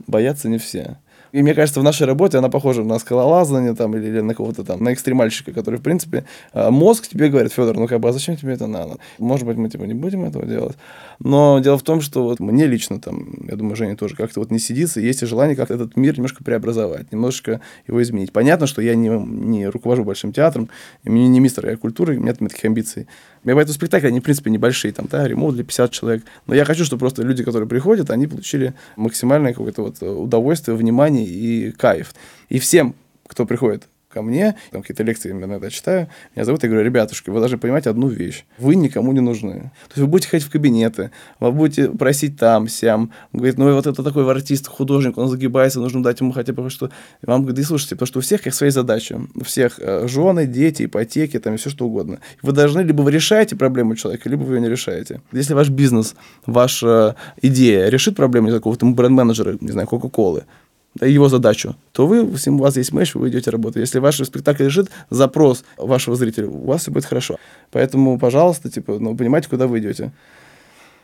боятся 0.08 0.48
не 0.48 0.58
все». 0.58 0.98
И 1.36 1.42
мне 1.42 1.54
кажется, 1.54 1.82
в 1.82 1.84
нашей 1.84 2.08
работе 2.08 2.38
она 2.38 2.48
похожа 2.48 2.82
на 2.84 2.98
скалолазание 2.98 3.76
там, 3.76 3.94
или, 3.98 4.08
или 4.08 4.22
на 4.22 4.34
кого-то 4.34 4.64
там, 4.64 4.82
на 4.82 4.94
экстремальщика, 4.94 5.52
который, 5.52 5.82
в 5.82 5.84
принципе, 5.84 6.24
э, 6.54 6.70
мозг 6.70 7.10
тебе 7.10 7.28
говорит, 7.28 7.52
Федор, 7.52 7.76
ну 7.76 7.88
как 7.88 8.00
бы, 8.00 8.08
а 8.08 8.14
зачем 8.14 8.38
тебе 8.38 8.54
это 8.54 8.68
надо? 8.68 9.00
Может 9.20 9.46
быть, 9.46 9.58
мы 9.58 9.70
типа 9.70 9.84
не 9.84 9.94
будем 9.94 10.24
этого 10.24 10.46
делать. 10.46 10.78
Но 11.20 11.60
дело 11.60 11.78
в 11.78 11.84
том, 11.84 12.00
что 12.00 12.24
вот 12.24 12.40
мне 12.40 12.68
лично 12.68 13.02
там, 13.02 13.34
я 13.50 13.58
думаю, 13.58 13.76
Женя 13.76 13.98
тоже 13.98 14.16
как-то 14.16 14.40
вот 14.40 14.50
не 14.50 14.60
сидится, 14.60 15.02
есть 15.02 15.24
и 15.24 15.26
желание 15.26 15.58
как-то 15.58 15.74
этот 15.74 15.98
мир 15.98 16.16
немножко 16.16 16.42
преобразовать, 16.42 17.12
немножечко 17.12 17.60
его 17.86 18.02
изменить. 18.02 18.32
Понятно, 18.32 18.66
что 18.66 18.82
я 18.82 18.96
не, 18.96 19.10
не 19.10 19.68
руковожу 19.68 20.06
большим 20.06 20.32
театром, 20.32 20.70
и 21.04 21.10
мне 21.10 21.28
не 21.28 21.42
мистер 21.42 21.70
я 21.70 21.76
культуры, 21.76 22.16
у 22.16 22.22
меня 22.22 22.34
там 22.34 22.48
таких 22.48 22.64
амбиций. 22.64 23.08
Поэтому 23.54 23.74
спектакли, 23.74 24.08
они, 24.08 24.20
в 24.20 24.24
принципе, 24.24 24.50
небольшие, 24.50 24.92
там, 24.92 25.08
да, 25.10 25.28
ремонт 25.28 25.56
для 25.56 25.64
50 25.64 25.92
человек. 25.92 26.24
Но 26.48 26.56
я 26.56 26.66
хочу, 26.66 26.84
чтобы 26.84 27.02
просто 27.02 27.22
люди, 27.22 27.44
которые 27.44 27.70
приходят, 27.70 28.10
они 28.10 28.28
получили 28.28 28.74
максимальное 28.96 29.54
какое-то 29.54 29.84
вот 29.84 30.02
удовольствие, 30.02 30.76
внимание 30.76 31.26
и 31.26 31.72
кайф. 31.72 32.14
И 32.50 32.60
всем, 32.60 32.96
кто 33.28 33.46
приходит 33.46 33.88
ко 34.16 34.22
мне, 34.22 34.56
там 34.72 34.82
какие-то 34.82 35.04
лекции 35.04 35.30
я 35.30 35.36
иногда 35.36 35.70
читаю, 35.70 36.08
меня 36.36 36.46
зовут, 36.46 36.64
я 36.64 36.70
говорю, 36.70 36.86
ребятушки, 36.86 37.30
вы 37.30 37.40
должны 37.40 37.58
понимать 37.58 37.86
одну 37.86 38.08
вещь. 38.08 38.46
Вы 38.58 38.76
никому 38.76 39.12
не 39.12 39.20
нужны. 39.20 39.72
То 39.90 39.92
есть 39.92 39.98
вы 39.98 40.08
будете 40.08 40.30
ходить 40.30 40.48
в 40.48 40.50
кабинеты, 40.50 41.12
вы 41.42 41.52
будете 41.52 41.90
просить 41.90 42.38
там, 42.38 42.70
сям. 42.70 43.12
Он 43.34 43.40
говорит, 43.40 43.58
ну 43.58 43.74
вот 43.74 43.88
это 43.88 44.04
такой 44.04 44.30
артист, 44.32 44.68
художник, 44.68 45.18
он 45.18 45.28
загибается, 45.28 45.82
нужно 45.82 46.02
дать 46.02 46.22
ему 46.22 46.32
хотя 46.32 46.54
бы 46.54 46.70
что. 46.70 46.90
Вам 47.24 47.42
говорит, 47.42 47.58
да 47.58 47.68
слушайте, 47.68 47.96
потому 47.96 48.08
что 48.08 48.20
у 48.20 48.22
всех 48.22 48.42
как 48.42 48.54
свои 48.54 48.70
задачи. 48.70 49.20
У 49.36 49.44
всех 49.44 49.80
э, 49.80 50.08
жены, 50.08 50.48
дети, 50.48 50.86
ипотеки, 50.86 51.38
там 51.40 51.56
и 51.56 51.58
все 51.58 51.70
что 51.70 51.86
угодно. 51.86 52.20
Вы 52.42 52.54
должны, 52.54 52.82
либо 52.82 53.02
вы 53.02 53.12
решаете 53.12 53.58
проблему 53.58 53.96
человека, 53.96 54.30
либо 54.30 54.44
вы 54.44 54.56
ее 54.56 54.62
не 54.62 54.70
решаете. 54.70 55.22
Если 55.34 55.54
ваш 55.54 55.70
бизнес, 55.70 56.16
ваша 56.46 57.18
идея 57.42 57.90
решит 57.90 58.16
проблему 58.16 58.48
какого-то 58.50 58.86
бренд-менеджера, 58.86 59.58
не 59.60 59.72
знаю, 59.72 59.88
Кока-Колы, 59.88 60.46
его 61.02 61.30
задачу, 61.30 61.76
то 61.92 62.08
вы, 62.08 62.18
если 62.18 62.50
у 62.50 62.58
вас 62.58 62.78
есть 62.78 62.94
мэч, 62.94 63.16
вы 63.16 63.30
идете 63.30 63.52
работать. 63.52 63.82
Если 63.82 64.00
ваш 64.00 64.18
спектакль 64.18 64.64
решит 64.66 64.90
запрос 65.10 65.66
вашего 65.78 66.16
зрителя, 66.16 66.48
у 66.48 66.66
вас 66.66 66.82
все 66.82 66.92
будет 66.92 67.06
хорошо. 67.06 67.38
Поэтому, 67.72 68.18
пожалуйста, 68.18 68.70
типа, 68.70 69.00
ну, 69.00 69.16
понимаете, 69.16 69.50
куда 69.50 69.68
вы 69.68 69.80
идете. 69.80 70.12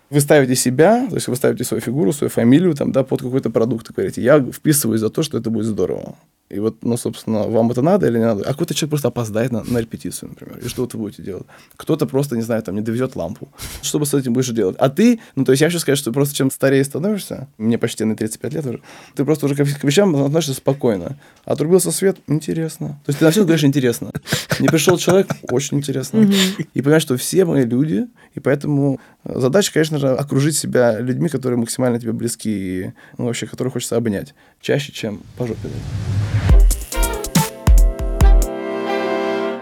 Вы 0.10 0.20
ставите 0.20 0.56
себя, 0.56 1.08
то 1.08 1.16
есть 1.16 1.28
вы 1.28 1.36
ставите 1.36 1.64
свою 1.64 1.82
фигуру, 1.82 2.12
свою 2.12 2.30
фамилию 2.30 2.74
там, 2.74 2.92
да, 2.92 3.04
под 3.04 3.22
какой-то 3.22 3.50
продукт 3.50 3.90
и 3.90 3.94
говорите, 3.94 4.22
я 4.22 4.40
вписываюсь 4.40 5.00
за 5.00 5.10
то, 5.10 5.24
что 5.24 5.38
это 5.38 5.50
будет 5.50 5.66
здорово. 5.66 6.16
И 6.50 6.60
вот, 6.60 6.84
ну, 6.84 6.98
собственно, 6.98 7.44
вам 7.44 7.72
это 7.72 7.82
надо 7.82 8.08
или 8.08 8.18
не 8.18 8.26
надо? 8.26 8.44
А 8.44 8.52
какой-то 8.52 8.74
человек 8.74 8.90
просто 8.90 9.08
опоздает 9.08 9.52
на, 9.52 9.64
на 9.64 9.78
репетицию, 9.78 10.30
например. 10.30 10.60
И 10.60 10.68
что 10.68 10.82
вы 10.92 11.00
будете 11.00 11.24
делать? 11.24 11.46
Кто-то 11.78 12.06
просто, 12.06 12.36
не 12.36 12.42
знаю, 12.42 12.62
там, 12.62 12.76
не 12.76 12.82
довезет 12.82 13.16
лампу. 13.16 13.48
Что 13.82 14.00
бы 14.00 14.06
с 14.06 14.14
этим 14.14 14.34
будешь 14.34 14.50
делать? 14.50 14.76
А 14.78 14.90
ты, 14.90 15.22
ну, 15.36 15.46
то 15.46 15.54
есть 15.54 15.62
я 15.62 15.68
хочу 15.68 15.80
сказать, 15.80 15.98
что 15.98 16.12
просто 16.12 16.36
чем 16.36 16.52
старее 16.52 16.84
становишься, 16.84 17.48
мне 17.58 17.78
почти 17.78 18.04
на 18.04 18.18
35 18.18 18.54
лет 18.54 18.66
уже, 18.66 18.82
ты 19.16 19.24
просто 19.24 19.46
уже 19.46 19.56
к, 19.56 19.80
к 19.80 19.84
вещам 19.86 20.14
относишься 20.16 20.56
спокойно. 20.56 21.18
Отрубился 21.46 21.92
свет, 21.92 22.18
интересно. 22.28 23.00
То 23.06 23.10
есть 23.10 23.20
ты 23.20 23.26
на 23.26 23.32
все 23.32 23.44
говоришь 23.44 23.64
интересно. 23.64 24.12
Не 24.60 24.68
пришел 24.68 24.98
человек, 24.98 25.28
очень 25.44 25.78
интересно. 25.78 26.30
И 26.74 26.82
понимаешь, 26.82 27.04
что 27.04 27.16
все 27.16 27.46
мы 27.46 27.62
люди, 27.62 28.08
и 28.36 28.42
поэтому 28.42 29.00
задача, 29.24 29.72
конечно 29.72 30.00
же, 30.00 30.10
окружить 30.10 30.58
себя 30.58 31.00
людьми, 31.00 31.30
которые 31.30 31.58
максимально 31.58 31.98
тебе 32.00 32.12
близки 32.12 32.50
и 32.50 32.94
ну, 33.18 33.26
вообще, 33.26 33.48
которых 33.48 33.74
хочется 33.74 33.96
обнять 33.96 34.34
чаще, 34.62 34.92
чем 34.92 35.22
по 35.38 35.48
жопе. 35.48 35.70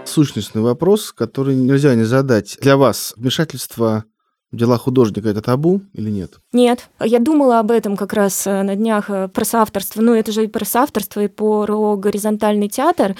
Сущностный 0.06 0.62
вопрос, 0.62 1.12
который 1.12 1.56
нельзя 1.56 1.96
не 1.96 2.04
задать. 2.04 2.58
Для 2.62 2.78
вас 2.78 3.14
вмешательство 3.16 4.06
Дела 4.52 4.80
художника 4.80 5.30
это 5.30 5.44
табу 5.44 5.82
или 5.94 6.10
нет? 6.10 6.40
Нет. 6.54 6.90
Я 7.00 7.20
думала 7.20 7.60
об 7.60 7.70
этом 7.70 7.96
как 7.96 8.14
раз 8.14 8.48
э, 8.48 8.64
на 8.64 8.76
днях 8.76 9.12
э, 9.12 9.28
про 9.28 9.46
соавторство. 9.46 10.02
Ну, 10.02 10.16
это 10.16 10.32
же 10.32 10.44
и 10.44 10.48
про 10.48 10.66
соавторство, 10.66 11.24
и 11.24 11.28
про 11.28 11.96
горизонтальный 11.98 12.68
театр, 12.68 13.16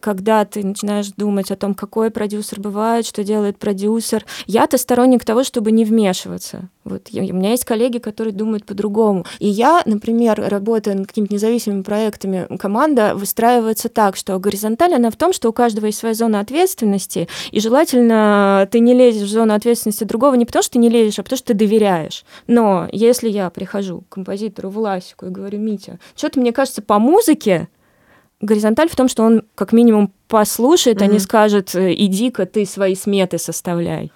когда 0.00 0.42
ты 0.46 0.64
начинаешь 0.64 1.08
думать 1.14 1.50
о 1.50 1.56
том, 1.56 1.74
какой 1.74 2.10
продюсер 2.10 2.60
бывает, 2.60 3.04
что 3.04 3.22
делает 3.24 3.58
продюсер. 3.58 4.24
Я-то 4.46 4.78
сторонник 4.78 5.22
того, 5.22 5.44
чтобы 5.44 5.70
не 5.70 5.84
вмешиваться. 5.84 6.70
Вот 6.84 7.08
у 7.12 7.18
меня 7.18 7.50
есть 7.50 7.66
коллеги, 7.66 7.98
которые 7.98 8.32
думают 8.32 8.64
по-другому. 8.64 9.26
И 9.38 9.46
я, 9.46 9.82
например, 9.84 10.42
работая 10.48 10.94
над 10.94 11.08
какими-то 11.08 11.34
независимыми 11.34 11.82
проектами, 11.82 12.46
команда 12.58 13.14
выстраивается 13.14 13.90
так, 13.90 14.16
что 14.16 14.38
горизонталь, 14.38 14.94
она 14.94 15.10
в 15.10 15.16
том, 15.16 15.34
что 15.34 15.50
у 15.50 15.52
каждого 15.52 15.86
есть 15.86 15.98
своя 15.98 16.14
зона 16.14 16.40
ответственности, 16.40 17.28
и 17.50 17.60
желательно 17.60 18.66
ты 18.70 18.80
не 18.80 18.94
лезешь 18.94 19.28
в 19.28 19.30
зону 19.30 19.54
ответственности 19.54 20.04
другого 20.04 20.34
не 20.34 20.46
потому, 20.46 20.62
что 20.62 20.72
ты 20.72 20.78
не 20.78 20.88
лезешь, 20.88 21.18
а 21.18 21.22
потому 21.22 21.36
что 21.36 21.48
ты 21.48 21.54
доверяешь. 21.54 22.24
Но 22.46 22.88
если 22.92 23.28
я 23.28 23.50
прихожу 23.50 24.00
к 24.00 24.14
композитору 24.14 24.70
Власику 24.70 25.26
и 25.26 25.30
говорю, 25.30 25.58
Митя, 25.58 25.98
что-то 26.16 26.40
мне 26.40 26.52
кажется 26.52 26.80
по 26.80 26.98
музыке, 26.98 27.68
горизонталь 28.40 28.88
в 28.88 28.96
том, 28.96 29.08
что 29.08 29.22
он 29.22 29.42
как 29.54 29.72
минимум 29.72 30.12
послушает, 30.28 31.02
mm-hmm. 31.02 31.04
а 31.04 31.12
не 31.12 31.18
скажет, 31.18 31.74
иди-ка 31.74 32.46
ты 32.46 32.64
свои 32.64 32.94
сметы 32.94 33.36
составляй. 33.36 34.10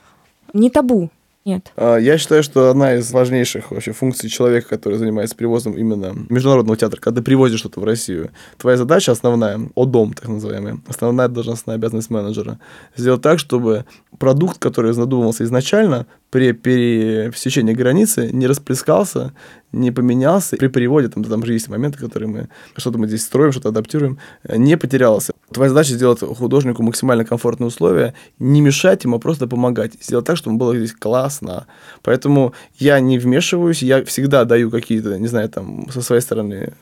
Не 0.54 0.70
табу. 0.70 1.10
Нет. 1.44 1.72
А, 1.76 1.96
я 1.96 2.16
считаю, 2.16 2.42
что 2.42 2.70
одна 2.70 2.94
из 2.94 3.10
важнейших 3.12 3.70
вообще 3.70 3.92
функций 3.92 4.30
человека, 4.30 4.68
который 4.68 4.98
занимается 4.98 5.36
привозом 5.36 5.74
именно 5.74 6.14
международного 6.30 6.76
театра, 6.76 6.98
когда 6.98 7.20
ты 7.20 7.24
привозишь 7.24 7.60
что-то 7.60 7.80
в 7.80 7.84
Россию, 7.84 8.30
твоя 8.56 8.78
задача 8.78 9.12
основная, 9.12 9.60
ОДОМ, 9.76 10.14
так 10.14 10.28
называемый, 10.28 10.80
основная 10.88 11.28
должностная 11.28 11.76
обязанность 11.76 12.08
менеджера, 12.08 12.58
сделать 12.96 13.20
так, 13.20 13.38
чтобы 13.38 13.84
продукт, 14.18 14.58
который 14.58 14.94
задумывался 14.94 15.44
изначально, 15.44 16.06
при 16.30 16.52
пересечении 16.52 17.74
границы 17.74 18.30
не 18.32 18.46
расплескался, 18.46 19.34
не 19.74 19.90
поменялся. 19.90 20.56
При 20.56 20.68
переводе, 20.68 21.08
там, 21.08 21.24
там 21.24 21.44
же 21.44 21.52
есть 21.52 21.68
моменты, 21.68 21.98
которые 21.98 22.28
мы, 22.28 22.48
что-то 22.76 22.98
мы 22.98 23.08
здесь 23.08 23.22
строим, 23.22 23.52
что-то 23.52 23.68
адаптируем, 23.70 24.18
не 24.48 24.76
потерялся. 24.76 25.32
Твоя 25.52 25.68
задача 25.68 25.92
сделать 25.92 26.20
художнику 26.20 26.82
максимально 26.82 27.24
комфортные 27.24 27.68
условия, 27.68 28.14
не 28.38 28.60
мешать 28.60 29.04
ему, 29.04 29.16
а 29.16 29.18
просто 29.18 29.46
помогать. 29.46 29.92
Сделать 30.00 30.26
так, 30.26 30.36
чтобы 30.36 30.56
было 30.56 30.76
здесь 30.76 30.92
классно. 30.92 31.66
Поэтому 32.02 32.54
я 32.78 33.00
не 33.00 33.18
вмешиваюсь, 33.18 33.82
я 33.82 34.04
всегда 34.04 34.44
даю 34.44 34.70
какие-то, 34.70 35.18
не 35.18 35.28
знаю, 35.28 35.48
там, 35.48 35.88
со 35.90 36.02
своей 36.02 36.22
стороны 36.22 36.72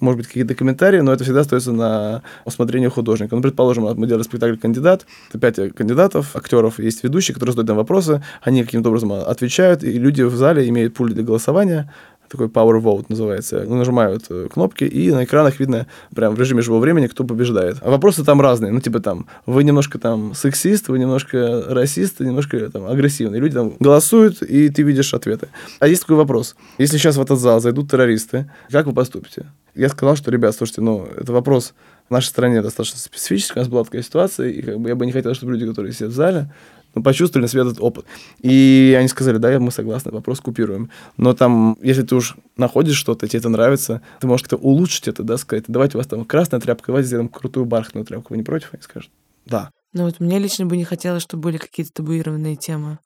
может 0.00 0.18
быть, 0.18 0.26
какие-то 0.26 0.54
комментарии, 0.54 1.00
но 1.00 1.12
это 1.12 1.24
всегда 1.24 1.40
остается 1.40 1.72
на 1.72 2.22
усмотрение 2.44 2.90
художника. 2.90 3.36
Ну, 3.36 3.42
предположим, 3.42 3.84
мы 3.84 4.06
делали 4.06 4.22
спектакль 4.22 4.56
«Кандидат», 4.56 5.06
пять 5.40 5.74
кандидатов, 5.74 6.34
актеров, 6.36 6.78
есть 6.78 7.04
ведущие, 7.04 7.34
которые 7.34 7.52
задают 7.52 7.68
нам 7.68 7.76
вопросы, 7.76 8.22
они 8.42 8.64
каким-то 8.64 8.88
образом 8.88 9.12
отвечают, 9.12 9.84
и 9.84 9.92
люди 9.98 10.22
в 10.22 10.34
зале 10.34 10.68
имеют 10.68 10.94
пульт 10.94 11.14
для 11.14 11.22
голосования, 11.22 11.92
такой 12.32 12.46
Power 12.48 12.82
Vote 12.82 13.06
называется. 13.08 13.64
Ну, 13.68 13.76
нажимают 13.76 14.24
э, 14.30 14.48
кнопки, 14.50 14.84
и 14.84 15.12
на 15.12 15.24
экранах 15.24 15.60
видно 15.60 15.86
прям 16.14 16.34
в 16.34 16.40
режиме 16.40 16.62
живого 16.62 16.80
времени, 16.80 17.06
кто 17.06 17.24
побеждает. 17.24 17.76
А 17.82 17.90
вопросы 17.90 18.24
там 18.24 18.40
разные. 18.40 18.72
Ну, 18.72 18.80
типа 18.80 19.00
там, 19.00 19.26
вы 19.46 19.64
немножко 19.64 19.98
там 19.98 20.34
сексист, 20.34 20.88
вы 20.88 20.98
немножко 20.98 21.62
расист, 21.68 22.20
немножко 22.20 22.70
там 22.70 22.86
агрессивный. 22.86 23.38
Люди 23.38 23.54
там 23.54 23.74
голосуют, 23.78 24.42
и 24.42 24.70
ты 24.70 24.82
видишь 24.82 25.12
ответы. 25.12 25.48
А 25.78 25.86
есть 25.86 26.02
такой 26.02 26.16
вопрос. 26.16 26.56
Если 26.78 26.96
сейчас 26.96 27.16
в 27.16 27.22
этот 27.22 27.38
зал 27.38 27.60
зайдут 27.60 27.90
террористы, 27.90 28.50
как 28.70 28.86
вы 28.86 28.94
поступите? 28.94 29.46
Я 29.74 29.88
сказал, 29.90 30.16
что, 30.16 30.30
ребят, 30.30 30.54
слушайте, 30.54 30.80
ну, 30.80 31.06
это 31.16 31.32
вопрос 31.32 31.74
в 32.08 32.12
нашей 32.12 32.26
стране 32.26 32.62
достаточно 32.62 32.98
специфический, 32.98 33.58
у 33.58 33.62
нас 33.62 33.68
была 33.68 33.84
такая 33.84 34.02
ситуация, 34.02 34.48
и 34.48 34.62
как 34.62 34.78
бы 34.80 34.88
я 34.88 34.94
бы 34.94 35.06
не 35.06 35.12
хотел, 35.12 35.34
чтобы 35.34 35.52
люди, 35.52 35.66
которые 35.66 35.92
сидят 35.92 36.10
в 36.10 36.14
зале, 36.14 36.52
ну, 36.94 37.02
почувствовали 37.02 37.44
на 37.44 37.48
себе 37.48 37.62
этот 37.62 37.80
опыт. 37.80 38.06
И 38.40 38.96
они 38.98 39.08
сказали, 39.08 39.38
да, 39.38 39.58
мы 39.58 39.70
согласны, 39.70 40.10
вопрос 40.10 40.40
купируем. 40.40 40.90
Но 41.16 41.32
там, 41.34 41.76
если 41.82 42.02
ты 42.02 42.14
уж 42.14 42.36
находишь 42.56 42.96
что-то, 42.96 43.26
тебе 43.28 43.40
это 43.40 43.48
нравится, 43.48 44.02
ты 44.20 44.26
можешь 44.26 44.46
как-то 44.48 44.56
улучшить 44.56 45.08
это, 45.08 45.22
да, 45.22 45.36
сказать, 45.36 45.64
давайте 45.68 45.96
у 45.96 46.00
вас 46.00 46.06
там 46.06 46.24
красная 46.24 46.60
тряпка, 46.60 46.88
давайте 46.88 47.08
сделаем 47.08 47.28
крутую 47.28 47.66
бархатную 47.66 48.04
тряпку. 48.04 48.34
Вы 48.34 48.38
не 48.38 48.42
против? 48.42 48.70
Они 48.72 48.82
скажут, 48.82 49.10
да. 49.46 49.70
Ну 49.92 50.04
вот 50.04 50.20
мне 50.20 50.38
лично 50.38 50.66
бы 50.66 50.76
не 50.76 50.84
хотелось, 50.84 51.22
чтобы 51.22 51.42
были 51.42 51.58
какие-то 51.58 51.92
табуированные 51.92 52.56
темы. 52.56 52.98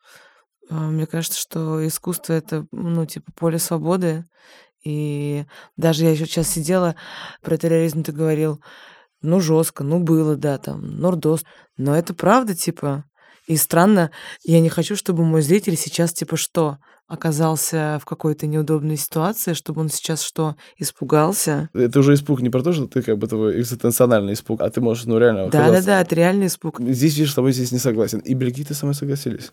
А, 0.68 0.88
мне 0.88 1.06
кажется, 1.06 1.38
что 1.38 1.86
искусство— 1.86 2.32
это, 2.34 2.66
ну, 2.72 3.06
типа, 3.06 3.32
поле 3.34 3.58
свободы. 3.58 4.24
И 4.84 5.44
даже 5.76 6.04
я 6.04 6.12
еще 6.12 6.26
сейчас 6.26 6.48
сидела, 6.48 6.94
про 7.42 7.56
терроризм 7.56 8.02
ты 8.04 8.12
говорил, 8.12 8.60
ну, 9.20 9.40
жестко, 9.40 9.82
ну, 9.82 9.98
было, 9.98 10.36
да, 10.36 10.58
там, 10.58 11.00
Нордост. 11.00 11.44
Но 11.76 11.96
это 11.96 12.14
правда, 12.14 12.54
типа, 12.54 13.04
и 13.46 13.56
странно, 13.56 14.10
я 14.44 14.60
не 14.60 14.68
хочу, 14.68 14.96
чтобы 14.96 15.24
мой 15.24 15.42
зритель 15.42 15.76
сейчас 15.76 16.12
типа 16.12 16.36
что? 16.36 16.78
Оказался 17.08 17.98
в 18.02 18.04
какой-то 18.04 18.46
неудобной 18.46 18.96
ситуации, 18.96 19.52
чтобы 19.52 19.80
он 19.80 19.88
сейчас 19.88 20.22
что, 20.22 20.56
испугался? 20.76 21.68
Это 21.72 22.00
уже 22.00 22.14
испуг 22.14 22.42
не 22.42 22.50
про 22.50 22.62
то, 22.62 22.72
что 22.72 22.86
ты 22.86 23.02
как 23.02 23.18
бы 23.18 23.28
твой 23.28 23.60
экзистенциональный 23.60 24.32
испуг, 24.32 24.60
а 24.60 24.70
ты 24.70 24.80
можешь, 24.80 25.04
ну, 25.04 25.18
реально... 25.18 25.48
Да-да-да, 25.48 26.00
это 26.00 26.14
реальный 26.14 26.46
испуг. 26.48 26.80
Здесь, 26.80 27.16
видишь, 27.16 27.32
с 27.32 27.34
тобой 27.34 27.52
здесь 27.52 27.70
не 27.70 27.78
согласен. 27.78 28.18
И 28.20 28.34
бельгийцы 28.34 28.74
со 28.74 28.86
мной 28.86 28.94
согласились. 28.94 29.52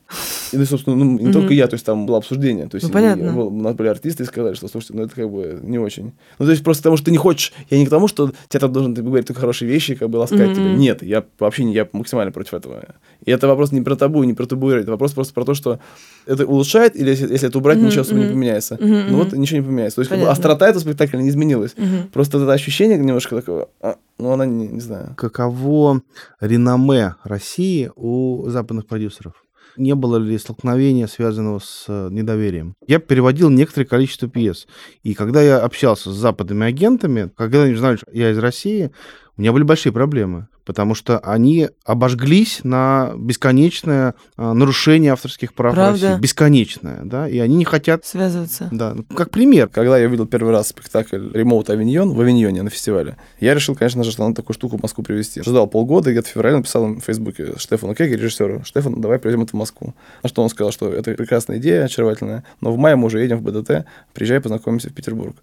И, 0.51 0.57
ну, 0.57 0.65
собственно, 0.65 0.95
ну, 0.95 1.19
не 1.19 1.31
только 1.31 1.53
я, 1.53 1.67
то 1.67 1.75
есть 1.75 1.85
там 1.85 2.05
было 2.05 2.17
обсуждение. 2.17 2.67
То 2.67 2.75
есть, 2.75 2.87
ну, 2.87 2.93
понятно. 2.93 3.37
у 3.37 3.61
нас 3.61 3.75
были 3.75 3.87
артисты 3.87 4.23
и 4.23 4.25
сказали, 4.25 4.55
что, 4.55 4.67
слушайте, 4.67 4.95
ну, 4.95 5.03
это 5.03 5.15
как 5.15 5.29
бы 5.29 5.59
не 5.61 5.77
очень. 5.77 6.13
Ну, 6.39 6.45
то 6.45 6.51
есть 6.51 6.63
просто 6.63 6.83
потому, 6.83 6.97
что 6.97 7.05
ты 7.05 7.11
не 7.11 7.17
хочешь... 7.17 7.53
Я 7.69 7.77
не 7.77 7.85
к 7.85 7.89
тому, 7.89 8.07
что 8.07 8.31
театр 8.49 8.69
должен 8.69 8.93
говорить 8.93 9.27
только 9.27 9.41
хорошие 9.41 9.69
вещи, 9.69 9.95
как 9.95 10.09
бы 10.09 10.17
ласкать 10.17 10.53
тебя. 10.53 10.73
Нет, 10.73 11.03
я 11.03 11.23
вообще 11.39 11.65
не... 11.65 11.73
Я 11.73 11.87
максимально 11.91 12.31
против 12.31 12.55
этого. 12.55 12.95
И 13.23 13.31
это 13.31 13.47
вопрос 13.47 13.71
не 13.71 13.81
про 13.81 13.95
табу, 13.95 14.23
не 14.23 14.33
про 14.33 14.45
табуировать. 14.45 14.83
Это 14.83 14.91
вопрос 14.91 15.13
просто 15.13 15.33
про 15.33 15.45
то, 15.45 15.53
что 15.53 15.79
это 16.25 16.45
улучшает, 16.45 16.95
или 16.95 17.09
если, 17.09 17.42
если 17.43 17.49
это 17.49 17.57
убрать, 17.57 17.77
mm-hmm, 17.77 17.85
ничего 17.85 18.01
особо 18.01 18.19
mm-hmm. 18.19 18.25
не 18.25 18.33
поменяется. 18.33 18.75
Mm-hmm, 18.75 19.05
ну 19.09 19.17
вот 19.17 19.33
ничего 19.33 19.59
не 19.59 19.65
поменяется. 19.65 19.95
То 19.95 20.01
есть 20.01 20.09
как 20.09 20.19
бы, 20.19 20.29
острота 20.29 20.69
этого 20.69 20.81
спектакля 20.81 21.17
не 21.17 21.29
изменилась. 21.29 21.73
Mm-hmm. 21.73 22.11
Просто 22.11 22.37
это 22.37 22.51
ощущение 22.53 22.97
немножко 22.97 23.35
такого, 23.35 23.69
а, 23.81 23.97
ну 24.17 24.31
она 24.31 24.45
не, 24.45 24.67
не 24.67 24.79
знаю. 24.79 25.13
Каково 25.17 26.01
реноме 26.39 27.15
России 27.23 27.91
у 27.95 28.47
западных 28.49 28.87
продюсеров? 28.87 29.33
Не 29.75 29.95
было 29.95 30.17
ли 30.17 30.37
столкновения, 30.37 31.07
связанного 31.07 31.57
с 31.57 31.85
э, 31.87 32.09
недоверием? 32.11 32.75
Я 32.85 32.99
переводил 32.99 33.49
некоторое 33.49 33.85
количество 33.85 34.29
пьес. 34.29 34.67
И 35.01 35.15
когда 35.15 35.41
я 35.41 35.57
общался 35.57 36.11
с 36.11 36.15
западными 36.15 36.67
агентами, 36.67 37.31
когда 37.35 37.63
они 37.63 37.73
знали, 37.73 37.95
что 37.95 38.05
я 38.11 38.29
из 38.29 38.37
России, 38.37 38.91
у 39.37 39.41
меня 39.41 39.51
были 39.51 39.63
большие 39.63 39.91
проблемы 39.91 40.47
потому 40.65 40.95
что 40.95 41.19
они 41.19 41.69
обожглись 41.85 42.61
на 42.63 43.13
бесконечное 43.17 44.15
а, 44.37 44.53
нарушение 44.53 45.11
авторских 45.11 45.53
прав 45.53 45.73
Правда? 45.73 46.07
России. 46.07 46.21
Бесконечное, 46.21 47.01
да, 47.03 47.27
и 47.27 47.37
они 47.39 47.55
не 47.55 47.65
хотят... 47.65 48.05
Связываться. 48.05 48.69
Да, 48.71 48.93
ну, 48.93 49.03
как 49.03 49.29
пример. 49.29 49.67
Когда 49.67 49.97
я 49.97 50.07
увидел 50.07 50.25
первый 50.25 50.51
раз 50.51 50.69
спектакль 50.69 51.29
«Ремоут 51.33 51.69
Авиньон» 51.69 52.13
в 52.13 52.19
Авиньоне 52.19 52.63
на 52.63 52.69
фестивале, 52.69 53.17
я 53.39 53.53
решил, 53.53 53.75
конечно 53.75 54.03
же, 54.03 54.11
что 54.11 54.23
надо 54.23 54.35
такую 54.35 54.53
штуку 54.53 54.77
в 54.77 54.81
Москву 54.81 55.03
привезти. 55.03 55.41
Ждал 55.41 55.67
полгода, 55.67 56.09
и 56.09 56.13
где-то 56.13 56.29
в 56.29 56.31
феврале 56.31 56.57
написал 56.57 56.85
в 56.85 57.01
Фейсбуке 57.01 57.57
Штефану 57.57 57.95
Кеге, 57.95 58.15
режиссеру, 58.15 58.63
Штефан, 58.63 59.01
давай 59.01 59.19
привезем 59.19 59.43
это 59.43 59.51
в 59.51 59.55
Москву. 59.55 59.93
На 60.21 60.29
что 60.29 60.43
он 60.43 60.49
сказал, 60.49 60.71
что 60.71 60.91
это 60.91 61.13
прекрасная 61.13 61.57
идея, 61.57 61.85
очаровательная, 61.85 62.43
но 62.61 62.71
в 62.71 62.77
мае 62.77 62.95
мы 62.95 63.07
уже 63.07 63.21
едем 63.21 63.39
в 63.39 63.43
БДТ, 63.43 63.85
приезжай, 64.13 64.39
познакомимся 64.39 64.89
в 64.89 64.93
Петербург. 64.93 65.35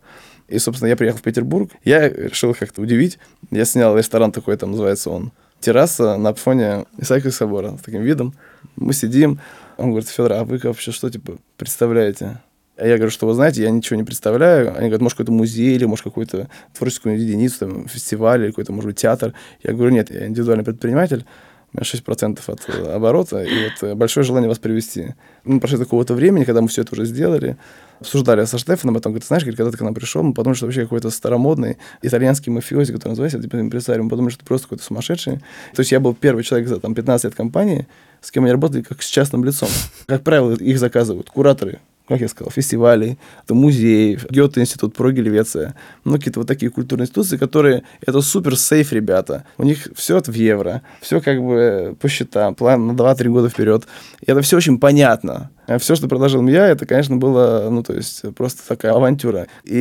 И, 0.51 0.59
собственно, 0.59 0.89
я 0.89 0.97
приехал 0.97 1.21
в 1.21 1.23
Петербург. 1.23 1.71
Я 1.85 2.09
решил 2.09 2.55
как-то 2.55 2.83
удивить. 2.83 3.19
Я 3.51 3.65
снял 3.65 3.97
ресторан 3.97 4.33
такой, 4.33 4.57
там 4.57 4.73
называется 4.73 5.11
он 5.11 5.33
терраса 5.61 6.17
на 6.17 6.35
фоне 6.35 6.87
Исаакиевского 6.99 7.47
собора 7.47 7.77
с 7.77 7.83
таким 7.83 8.03
видом. 8.03 8.35
Мы 8.77 8.93
сидим. 8.93 9.41
Он 9.77 9.91
говорит, 9.91 10.09
Федор, 10.09 10.33
а 10.33 10.45
вы 10.45 10.59
вообще 10.63 10.91
что, 10.91 11.09
типа, 11.09 11.39
представляете? 11.57 12.41
А 12.77 12.87
я 12.87 12.97
говорю, 12.97 13.11
что 13.11 13.27
вы 13.27 13.35
знаете, 13.35 13.63
я 13.63 13.71
ничего 13.71 13.97
не 13.97 14.05
представляю. 14.05 14.71
Они 14.71 14.89
говорят, 14.89 15.03
может, 15.03 15.19
какой-то 15.19 15.33
музей 15.33 15.77
или, 15.77 15.85
может, 15.85 16.03
какую-то 16.03 16.49
творческую 16.77 17.21
единицу, 17.21 17.59
там, 17.61 17.89
фестиваль 17.89 18.43
или 18.43 18.51
какой-то, 18.51 18.73
может 18.73 18.89
быть, 18.89 18.97
театр. 18.97 19.35
Я 19.63 19.75
говорю, 19.75 19.93
нет, 19.93 20.11
я 20.11 20.27
индивидуальный 20.27 20.65
предприниматель. 20.65 21.27
У 21.73 21.79
меня 21.79 21.85
6% 21.85 22.41
от 22.47 22.61
э, 22.69 22.93
оборота, 22.95 23.45
и 23.45 23.65
вот 23.65 23.89
э, 23.89 23.95
большое 23.95 24.25
желание 24.25 24.49
вас 24.49 24.59
привести. 24.59 25.15
Мы 25.45 25.61
прошли 25.61 25.79
такого-то 25.79 26.15
времени, 26.15 26.43
когда 26.43 26.61
мы 26.63 26.69
все 26.69 26.83
это 26.83 26.95
уже 26.95 27.05
сделали, 27.05 27.57
обсуждали 28.01 28.45
со 28.45 28.59
Штефаном, 28.59 28.95
потом 28.97 29.13
говорит, 29.13 29.27
знаешь, 29.27 29.45
когда 29.45 29.71
ты 29.71 29.77
к 29.77 29.81
нам 29.81 29.95
пришел, 29.95 30.23
мы 30.23 30.35
подумали, 30.35 30.57
что 30.57 30.67
вообще 30.67 30.83
какой-то 30.83 31.11
старомодный 31.11 31.79
итальянский 32.03 32.51
мафиози, 32.51 32.93
который 32.93 33.11
называется 33.11 33.41
типа 33.41 33.61
импресариум, 33.61 34.07
мы 34.07 34.11
подумали, 34.11 34.33
что 34.33 34.41
ты 34.41 34.47
просто 34.47 34.67
какой-то 34.67 34.85
сумасшедший. 34.85 35.37
То 35.75 35.81
есть 35.81 35.93
я 35.93 36.01
был 36.01 36.13
первый 36.15 36.43
человек 36.43 36.69
за 36.69 36.81
там, 36.81 36.95
15 36.95 37.25
лет 37.25 37.35
компании, 37.37 37.87
с 38.21 38.33
кем 38.33 38.45
они 38.45 38.53
работали 38.53 38.83
как 38.83 39.03
с 39.03 39.07
частным 39.07 39.45
лицом. 39.45 39.69
Как 40.07 40.23
правило, 40.23 40.53
их 40.53 40.79
заказывают 40.79 41.31
кураторы 41.31 41.79
как 42.11 42.21
я 42.21 42.29
сказал, 42.29 42.51
фестивалей, 42.51 43.19
это 43.45 43.55
музеев, 43.55 44.29
Гёте-институт, 44.31 44.97
Прогельвеция, 44.97 45.77
ну, 46.05 46.15
какие-то 46.15 46.41
вот 46.41 46.49
такие 46.49 46.69
культурные 46.69 47.05
институции, 47.05 47.37
которые, 47.37 47.85
это 48.05 48.21
супер 48.21 48.57
сейф, 48.57 48.93
ребята. 48.93 49.45
У 49.59 49.63
них 49.63 49.87
все 49.95 50.19
это 50.19 50.33
в 50.33 50.35
евро, 50.35 50.83
все 51.01 51.21
как 51.21 51.41
бы 51.41 51.97
по 52.01 52.09
счетам, 52.09 52.57
план 52.57 52.89
на 52.89 52.93
2-3 52.93 53.29
года 53.29 53.49
вперед. 53.49 53.87
И 54.21 54.31
это 54.31 54.43
все 54.43 54.57
очень 54.57 54.81
понятно. 54.81 55.51
Все, 55.79 55.95
что 55.95 56.09
предложил 56.09 56.45
я, 56.49 56.67
это, 56.67 56.85
конечно, 56.85 57.17
было, 57.17 57.69
ну, 57.71 57.85
то 57.85 57.93
есть, 57.93 58.23
просто 58.35 58.67
такая 58.67 58.93
авантюра. 58.93 59.47
И 59.63 59.77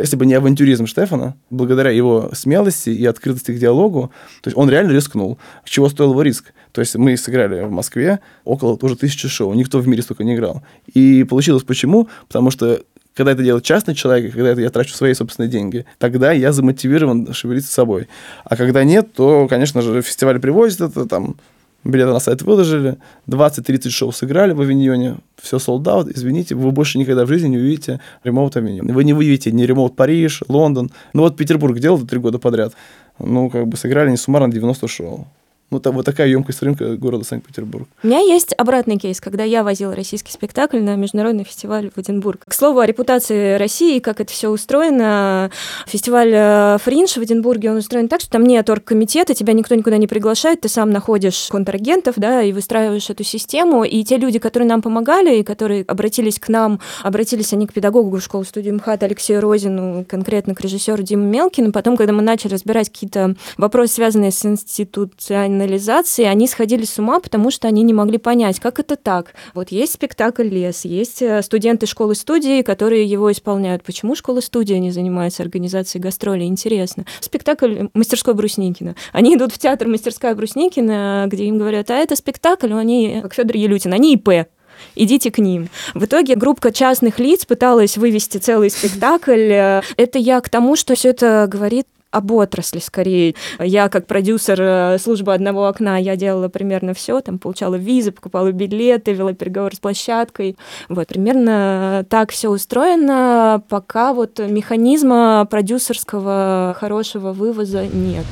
если 0.00 0.16
бы 0.16 0.24
не 0.24 0.32
авантюризм 0.32 0.86
Штефана, 0.86 1.36
благодаря 1.50 1.90
его 1.90 2.30
смелости 2.32 2.88
и 2.88 3.04
открытости 3.04 3.52
к 3.52 3.58
диалогу, 3.58 4.10
то 4.40 4.48
есть 4.48 4.56
он 4.56 4.70
реально 4.70 4.92
рискнул. 4.92 5.38
Чего 5.66 5.90
стоил 5.90 6.12
его 6.12 6.22
риск? 6.22 6.54
То 6.72 6.80
есть 6.80 6.94
мы 6.96 7.16
сыграли 7.16 7.62
в 7.62 7.70
Москве 7.70 8.20
около 8.44 8.78
тоже 8.78 8.96
тысячи 8.96 9.26
шоу. 9.28 9.52
Никто 9.52 9.80
в 9.80 9.88
мире 9.88 10.02
столько 10.02 10.24
не 10.24 10.34
играл. 10.34 10.62
И 10.94 11.24
получилось 11.24 11.57
почему? 11.66 12.08
Потому 12.28 12.50
что 12.50 12.80
когда 13.14 13.32
это 13.32 13.42
делает 13.42 13.64
частный 13.64 13.96
человек, 13.96 14.32
когда 14.32 14.50
это 14.50 14.60
я 14.60 14.70
трачу 14.70 14.94
свои 14.94 15.12
собственные 15.12 15.50
деньги, 15.50 15.84
тогда 15.98 16.30
я 16.30 16.52
замотивирован 16.52 17.32
шевелиться 17.32 17.72
собой. 17.72 18.06
А 18.44 18.54
когда 18.54 18.84
нет, 18.84 19.12
то, 19.12 19.48
конечно 19.48 19.82
же, 19.82 20.02
фестиваль 20.02 20.38
привозит 20.38 20.80
это, 20.80 21.04
там, 21.04 21.36
билеты 21.82 22.12
на 22.12 22.20
сайт 22.20 22.42
выложили, 22.42 22.96
20-30 23.26 23.90
шоу 23.90 24.12
сыграли 24.12 24.52
в 24.52 24.60
Авиньоне, 24.60 25.16
все 25.40 25.56
sold 25.56 25.82
out, 25.82 26.12
извините, 26.14 26.54
вы 26.54 26.70
больше 26.70 26.98
никогда 26.98 27.24
в 27.24 27.28
жизни 27.28 27.48
не 27.48 27.58
увидите 27.58 28.00
ремоут 28.22 28.56
Авиньон. 28.56 28.86
Вы 28.92 29.02
не 29.02 29.14
увидите 29.14 29.50
ни 29.50 29.62
ремоут 29.62 29.96
Париж, 29.96 30.42
Лондон. 30.48 30.90
Ну 31.12 31.22
вот 31.22 31.36
Петербург 31.36 31.76
делал 31.78 31.98
три 32.06 32.20
года 32.20 32.38
подряд. 32.38 32.74
Ну, 33.18 33.50
как 33.50 33.66
бы 33.66 33.76
сыграли 33.76 34.10
не 34.10 34.16
суммарно 34.16 34.52
90 34.52 34.86
шоу. 34.86 35.26
Ну, 35.70 35.80
там 35.80 35.96
вот 35.96 36.06
такая 36.06 36.28
емкость 36.28 36.62
рынка 36.62 36.96
города 36.96 37.24
Санкт-Петербург. 37.24 37.86
У 38.02 38.06
меня 38.06 38.20
есть 38.20 38.54
обратный 38.56 38.96
кейс, 38.96 39.20
когда 39.20 39.44
я 39.44 39.62
возила 39.62 39.94
российский 39.94 40.32
спектакль 40.32 40.78
на 40.78 40.96
международный 40.96 41.44
фестиваль 41.44 41.90
в 41.94 41.98
Эдинбург. 41.98 42.44
К 42.46 42.54
слову 42.54 42.78
о 42.78 42.86
репутации 42.86 43.56
России, 43.56 43.98
как 43.98 44.22
это 44.22 44.32
все 44.32 44.48
устроено. 44.48 45.50
Фестиваль 45.86 46.32
э, 46.32 46.78
Фринж 46.82 47.18
в 47.18 47.22
Эдинбурге, 47.22 47.70
он 47.70 47.76
устроен 47.76 48.08
так, 48.08 48.22
что 48.22 48.30
там 48.30 48.44
нет 48.44 48.70
оргкомитета, 48.70 49.34
тебя 49.34 49.52
никто 49.52 49.74
никуда 49.74 49.98
не 49.98 50.06
приглашает, 50.06 50.62
ты 50.62 50.70
сам 50.70 50.90
находишь 50.90 51.48
контрагентов, 51.50 52.14
да, 52.16 52.42
и 52.42 52.52
выстраиваешь 52.52 53.10
эту 53.10 53.24
систему. 53.24 53.84
И 53.84 54.02
те 54.04 54.16
люди, 54.16 54.38
которые 54.38 54.68
нам 54.68 54.80
помогали, 54.80 55.40
и 55.40 55.42
которые 55.42 55.84
обратились 55.86 56.38
к 56.38 56.48
нам, 56.48 56.80
обратились 57.02 57.52
они 57.52 57.66
к 57.66 57.74
педагогу 57.74 58.18
школы 58.20 58.46
студии 58.46 58.70
МХАТ 58.70 59.02
Алексею 59.02 59.42
Розину, 59.42 60.06
конкретно 60.08 60.54
к 60.54 60.62
режиссеру 60.62 61.02
Диму 61.02 61.24
Мелкину. 61.24 61.72
Потом, 61.72 61.98
когда 61.98 62.14
мы 62.14 62.22
начали 62.22 62.54
разбирать 62.54 62.88
какие-то 62.88 63.36
вопросы, 63.58 63.94
связанные 63.94 64.30
с 64.30 64.46
институциональной 64.46 65.57
профессионализации, 65.58 66.24
они 66.24 66.46
сходили 66.46 66.84
с 66.84 66.98
ума, 66.98 67.20
потому 67.20 67.50
что 67.50 67.68
они 67.68 67.82
не 67.82 67.92
могли 67.92 68.18
понять, 68.18 68.60
как 68.60 68.78
это 68.78 68.96
так. 68.96 69.34
Вот 69.54 69.70
есть 69.70 69.94
спектакль 69.94 70.48
«Лес», 70.48 70.84
есть 70.84 71.22
э, 71.22 71.42
студенты 71.42 71.86
школы-студии, 71.86 72.62
которые 72.62 73.04
его 73.04 73.30
исполняют. 73.32 73.82
Почему 73.82 74.14
школа-студия 74.14 74.78
не 74.78 74.90
занимается 74.90 75.42
организацией 75.42 76.02
гастролей? 76.02 76.46
Интересно. 76.46 77.04
Спектакль 77.20 77.88
«Мастерской 77.94 78.34
Брусникина». 78.34 78.94
Они 79.12 79.34
идут 79.34 79.52
в 79.52 79.58
театр 79.58 79.88
«Мастерская 79.88 80.34
Брусникина», 80.34 81.26
где 81.28 81.44
им 81.44 81.58
говорят, 81.58 81.90
а 81.90 81.94
это 81.94 82.14
спектакль, 82.16 82.72
они, 82.72 83.20
как 83.22 83.34
Федор 83.34 83.56
Елютин, 83.56 83.92
они 83.92 84.14
ИП, 84.14 84.48
идите 84.94 85.30
к 85.30 85.38
ним. 85.38 85.68
В 85.94 86.04
итоге 86.04 86.36
группа 86.36 86.72
частных 86.72 87.18
лиц 87.18 87.44
пыталась 87.44 87.96
вывести 87.96 88.38
целый 88.38 88.70
спектакль. 88.70 89.52
Э, 89.52 89.82
это 89.96 90.18
я 90.18 90.40
к 90.40 90.48
тому, 90.48 90.76
что 90.76 90.94
все 90.94 91.10
это 91.10 91.46
говорит 91.50 91.86
об 92.10 92.32
отрасли 92.32 92.78
скорее. 92.78 93.34
Я 93.58 93.88
как 93.88 94.06
продюсер 94.06 94.60
э, 94.60 94.98
службы 94.98 95.34
одного 95.34 95.66
окна, 95.66 95.98
я 95.98 96.16
делала 96.16 96.48
примерно 96.48 96.94
все, 96.94 97.20
там 97.20 97.38
получала 97.38 97.74
визы, 97.74 98.12
покупала 98.12 98.50
билеты, 98.52 99.12
вела 99.12 99.34
переговоры 99.34 99.76
с 99.76 99.80
площадкой. 99.80 100.56
Вот, 100.88 101.08
примерно 101.08 102.06
так 102.08 102.30
все 102.30 102.48
устроено, 102.48 103.62
пока 103.68 104.12
вот 104.12 104.38
механизма 104.38 105.46
продюсерского 105.50 106.76
хорошего 106.78 107.32
вывоза 107.32 107.86
нет 107.86 108.24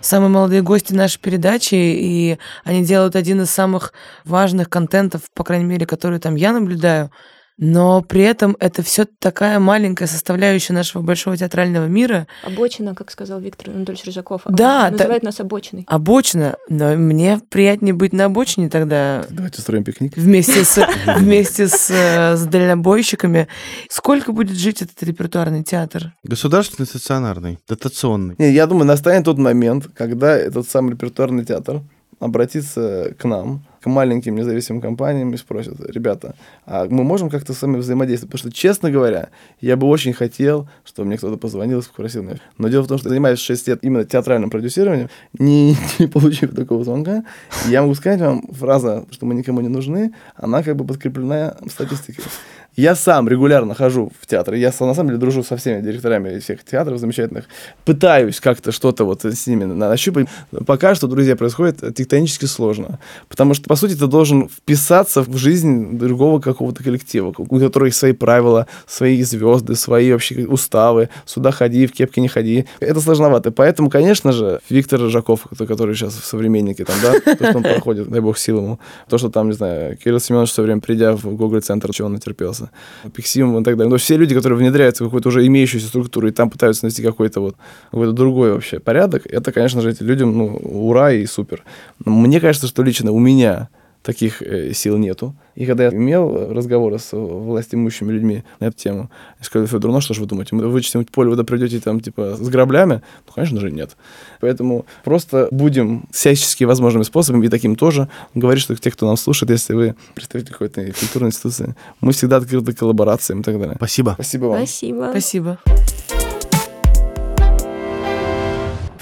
самые 0.00 0.28
молодые 0.28 0.60
гости 0.60 0.92
нашей 0.92 1.18
передачи, 1.18 1.74
и 1.74 2.38
они 2.62 2.84
делают 2.84 3.16
один 3.16 3.40
из 3.40 3.50
самых 3.50 3.94
важных 4.24 4.68
контентов, 4.68 5.22
по 5.32 5.44
крайней 5.44 5.64
мере, 5.64 5.86
который 5.86 6.20
там 6.20 6.34
я 6.34 6.52
наблюдаю— 6.52 7.10
но 7.56 8.02
при 8.02 8.22
этом 8.22 8.56
это 8.58 8.82
все 8.82 9.04
такая 9.04 9.60
маленькая 9.60 10.06
составляющая 10.06 10.72
нашего 10.72 11.02
большого 11.02 11.36
театрального 11.36 11.86
мира. 11.86 12.26
Обочина, 12.42 12.94
как 12.94 13.10
сказал 13.10 13.40
Виктор 13.40 13.70
Анатольевич 13.70 14.06
Рыжаков. 14.06 14.42
Да. 14.48 14.90
Называет 14.90 15.22
та... 15.22 15.26
нас 15.28 15.40
обочиной. 15.40 15.84
Обочина. 15.86 16.56
Но 16.68 16.96
мне 16.96 17.40
приятнее 17.48 17.94
быть 17.94 18.12
на 18.12 18.24
обочине 18.24 18.68
тогда. 18.68 19.24
Давайте 19.30 19.58
устроим 19.58 19.84
пикник. 19.84 20.16
Вместе 20.16 20.64
с, 20.64 20.84
вместе 21.18 21.68
с, 21.68 21.90
э, 21.90 22.36
с 22.36 22.44
дальнобойщиками. 22.44 23.46
Сколько 23.88 24.32
будет 24.32 24.56
жить 24.56 24.82
этот 24.82 25.00
репертуарный 25.02 25.62
театр? 25.62 26.12
Государственный, 26.24 26.86
стационарный, 26.86 27.58
дотационный. 27.68 28.34
Не, 28.38 28.52
я 28.52 28.66
думаю, 28.66 28.86
настанет 28.86 29.24
тот 29.24 29.38
момент, 29.38 29.88
когда 29.94 30.36
этот 30.36 30.68
самый 30.68 30.92
репертуарный 30.92 31.44
театр 31.44 31.82
обратится 32.18 33.14
к 33.18 33.24
нам, 33.24 33.64
к 33.84 33.86
маленьким 33.86 34.34
независимым 34.34 34.80
компаниям 34.80 35.34
и 35.34 35.36
спросят, 35.36 35.78
ребята, 35.90 36.34
а 36.64 36.86
мы 36.88 37.04
можем 37.04 37.28
как-то 37.28 37.52
с 37.52 37.60
вами 37.60 37.76
взаимодействовать? 37.76 38.32
Потому 38.32 38.50
что, 38.50 38.58
честно 38.58 38.90
говоря, 38.90 39.28
я 39.60 39.76
бы 39.76 39.86
очень 39.86 40.14
хотел, 40.14 40.66
чтобы 40.86 41.08
мне 41.08 41.18
кто-то 41.18 41.36
позвонил 41.36 41.80
и 41.80 41.82
спросил 41.82 42.22
меня. 42.22 42.38
Но 42.56 42.68
дело 42.68 42.84
в 42.84 42.88
том, 42.88 42.96
что 42.96 43.10
занимаюсь 43.10 43.38
6 43.40 43.68
лет 43.68 43.78
именно 43.82 44.06
театральным 44.06 44.48
продюсированием, 44.48 45.10
не, 45.38 45.76
не 45.98 46.06
получив 46.06 46.54
такого 46.54 46.82
звонка, 46.82 47.24
я 47.68 47.82
могу 47.82 47.94
сказать 47.94 48.20
вам, 48.20 48.46
фраза, 48.52 49.04
что 49.10 49.26
мы 49.26 49.34
никому 49.34 49.60
не 49.60 49.68
нужны, 49.68 50.14
она 50.34 50.62
как 50.62 50.76
бы 50.76 50.86
подкреплена 50.86 51.54
статистикой. 51.68 52.24
Я 52.76 52.96
сам 52.96 53.28
регулярно 53.28 53.74
хожу 53.74 54.10
в 54.20 54.26
театр. 54.26 54.54
Я 54.54 54.72
на 54.80 54.94
самом 54.94 55.06
деле 55.06 55.18
дружу 55.18 55.44
со 55.44 55.56
всеми 55.56 55.80
директорами 55.80 56.40
всех 56.40 56.64
театров 56.64 56.98
замечательных. 56.98 57.44
Пытаюсь 57.84 58.40
как-то 58.40 58.72
что-то 58.72 59.04
вот 59.04 59.24
с 59.24 59.46
ними 59.46 59.64
нащупать. 59.64 60.26
Пока 60.66 60.96
что, 60.96 61.06
друзья, 61.06 61.36
происходит 61.36 61.94
тектонически 61.94 62.46
сложно. 62.46 62.98
Потому 63.28 63.54
что, 63.54 63.68
по 63.68 63.76
сути, 63.76 63.94
ты 63.94 64.08
должен 64.08 64.48
вписаться 64.48 65.22
в 65.22 65.36
жизнь 65.36 65.96
другого 65.98 66.40
какого-то 66.40 66.82
коллектива, 66.82 67.32
у 67.36 67.60
которого 67.60 67.86
есть 67.86 67.98
свои 67.98 68.12
правила, 68.12 68.66
свои 68.88 69.22
звезды, 69.22 69.76
свои 69.76 70.10
вообще 70.10 70.44
уставы. 70.44 71.10
Сюда 71.26 71.52
ходи, 71.52 71.86
в 71.86 71.92
кепке 71.92 72.20
не 72.20 72.28
ходи. 72.28 72.66
Это 72.80 73.00
сложновато. 73.00 73.52
Поэтому, 73.52 73.88
конечно 73.88 74.32
же, 74.32 74.60
Виктор 74.68 74.98
Жаков, 75.10 75.46
который 75.56 75.94
сейчас 75.94 76.14
в 76.14 76.24
современнике, 76.24 76.84
там, 76.84 76.96
да, 77.00 77.20
то, 77.20 77.46
что 77.46 77.58
он 77.58 77.62
проходит, 77.74 78.08
дай 78.08 78.20
бог 78.20 78.36
сил 78.36 78.58
ему. 78.58 78.80
То, 79.08 79.16
что 79.16 79.30
там, 79.30 79.46
не 79.48 79.54
знаю, 79.54 79.96
Кирилл 79.96 80.18
Семенович 80.18 80.50
все 80.50 80.62
время, 80.62 80.80
придя 80.80 81.14
в 81.14 81.24
Гоголь-центр, 81.24 81.92
чего 81.92 82.06
он 82.06 82.14
натерпелся 82.14 82.63
заниматься, 82.64 83.10
Пиксимом 83.14 83.60
и 83.60 83.64
так 83.64 83.76
далее. 83.76 83.90
Но 83.90 83.96
все 83.96 84.16
люди, 84.16 84.34
которые 84.34 84.58
внедряются 84.58 85.04
в 85.04 85.06
какую-то 85.06 85.28
уже 85.28 85.46
имеющуюся 85.46 85.88
структуру 85.88 86.28
и 86.28 86.32
там 86.32 86.50
пытаются 86.50 86.84
найти 86.84 87.02
какой-то 87.02 87.40
вот 87.40 87.56
какой-то 87.90 88.12
другой 88.12 88.52
вообще 88.52 88.80
порядок, 88.80 89.26
это, 89.26 89.52
конечно 89.52 89.80
же, 89.80 89.90
этим 89.90 90.06
людям, 90.06 90.36
ну, 90.36 90.56
ура 90.56 91.12
и 91.12 91.26
супер. 91.26 91.64
Но 92.04 92.12
мне 92.12 92.40
кажется, 92.40 92.66
что 92.66 92.82
лично 92.82 93.12
у 93.12 93.18
меня 93.18 93.68
таких 94.04 94.42
э, 94.42 94.72
сил 94.74 94.98
нету. 94.98 95.34
И 95.54 95.66
когда 95.66 95.84
я 95.84 95.90
имел 95.90 96.52
разговоры 96.52 96.98
с 96.98 97.16
властимущими 97.16 98.12
людьми 98.12 98.44
на 98.60 98.66
эту 98.66 98.76
тему, 98.76 99.10
я 99.38 99.44
сказал, 99.44 99.66
Федор, 99.66 99.90
ну 99.90 100.00
что 100.00 100.14
ж 100.14 100.18
вы 100.18 100.26
думаете, 100.26 100.54
мы 100.54 100.68
вычистим 100.68 101.04
поле, 101.04 101.30
вы 101.30 101.42
придете 101.44 101.80
там 101.80 102.00
типа 102.00 102.36
с 102.36 102.48
граблями? 102.48 103.02
Ну, 103.26 103.32
конечно 103.32 103.60
же, 103.60 103.70
нет. 103.70 103.96
Поэтому 104.40 104.84
просто 105.04 105.48
будем 105.50 106.04
всячески 106.10 106.64
возможными 106.64 107.04
способами, 107.04 107.46
и 107.46 107.48
таким 107.48 107.76
тоже, 107.76 108.08
говорить, 108.34 108.62
что 108.62 108.76
те, 108.76 108.90
кто 108.90 109.08
нас 109.08 109.22
слушает, 109.22 109.50
если 109.50 109.74
вы 109.74 109.94
представитель 110.14 110.52
какой-то 110.52 110.84
культурной 111.00 111.28
институции, 111.28 111.74
мы 112.00 112.12
всегда 112.12 112.36
открыты 112.36 112.72
к 112.72 112.78
коллаборациям 112.78 113.40
и 113.40 113.42
так 113.42 113.58
далее. 113.58 113.76
Спасибо. 113.76 114.12
Спасибо 114.14 114.44
вам. 114.46 114.58
Спасибо. 114.58 115.08
Спасибо. 115.10 115.58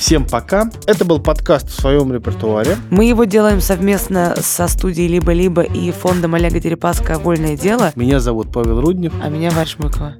Всем 0.02 0.26
пока. 0.26 0.68
Это 0.88 1.04
был 1.04 1.20
подкаст 1.20 1.68
в 1.68 1.80
своем 1.80 2.12
репертуаре. 2.12 2.76
Мы 2.90 3.04
его 3.04 3.22
делаем 3.22 3.60
совместно 3.60 4.34
со 4.36 4.66
студией 4.66 5.06
«Либо-либо» 5.06 5.62
и 5.62 5.92
фондом 5.92 6.34
Олега 6.34 6.58
Дерипаска 6.58 7.20
«Вольное 7.20 7.56
дело». 7.56 7.92
Меня 7.94 8.18
зовут 8.18 8.52
Павел 8.52 8.80
Руднев. 8.80 9.12
А 9.22 9.28
меня 9.28 9.52
Варя 9.52 9.64
Шмыкова. 9.64 10.16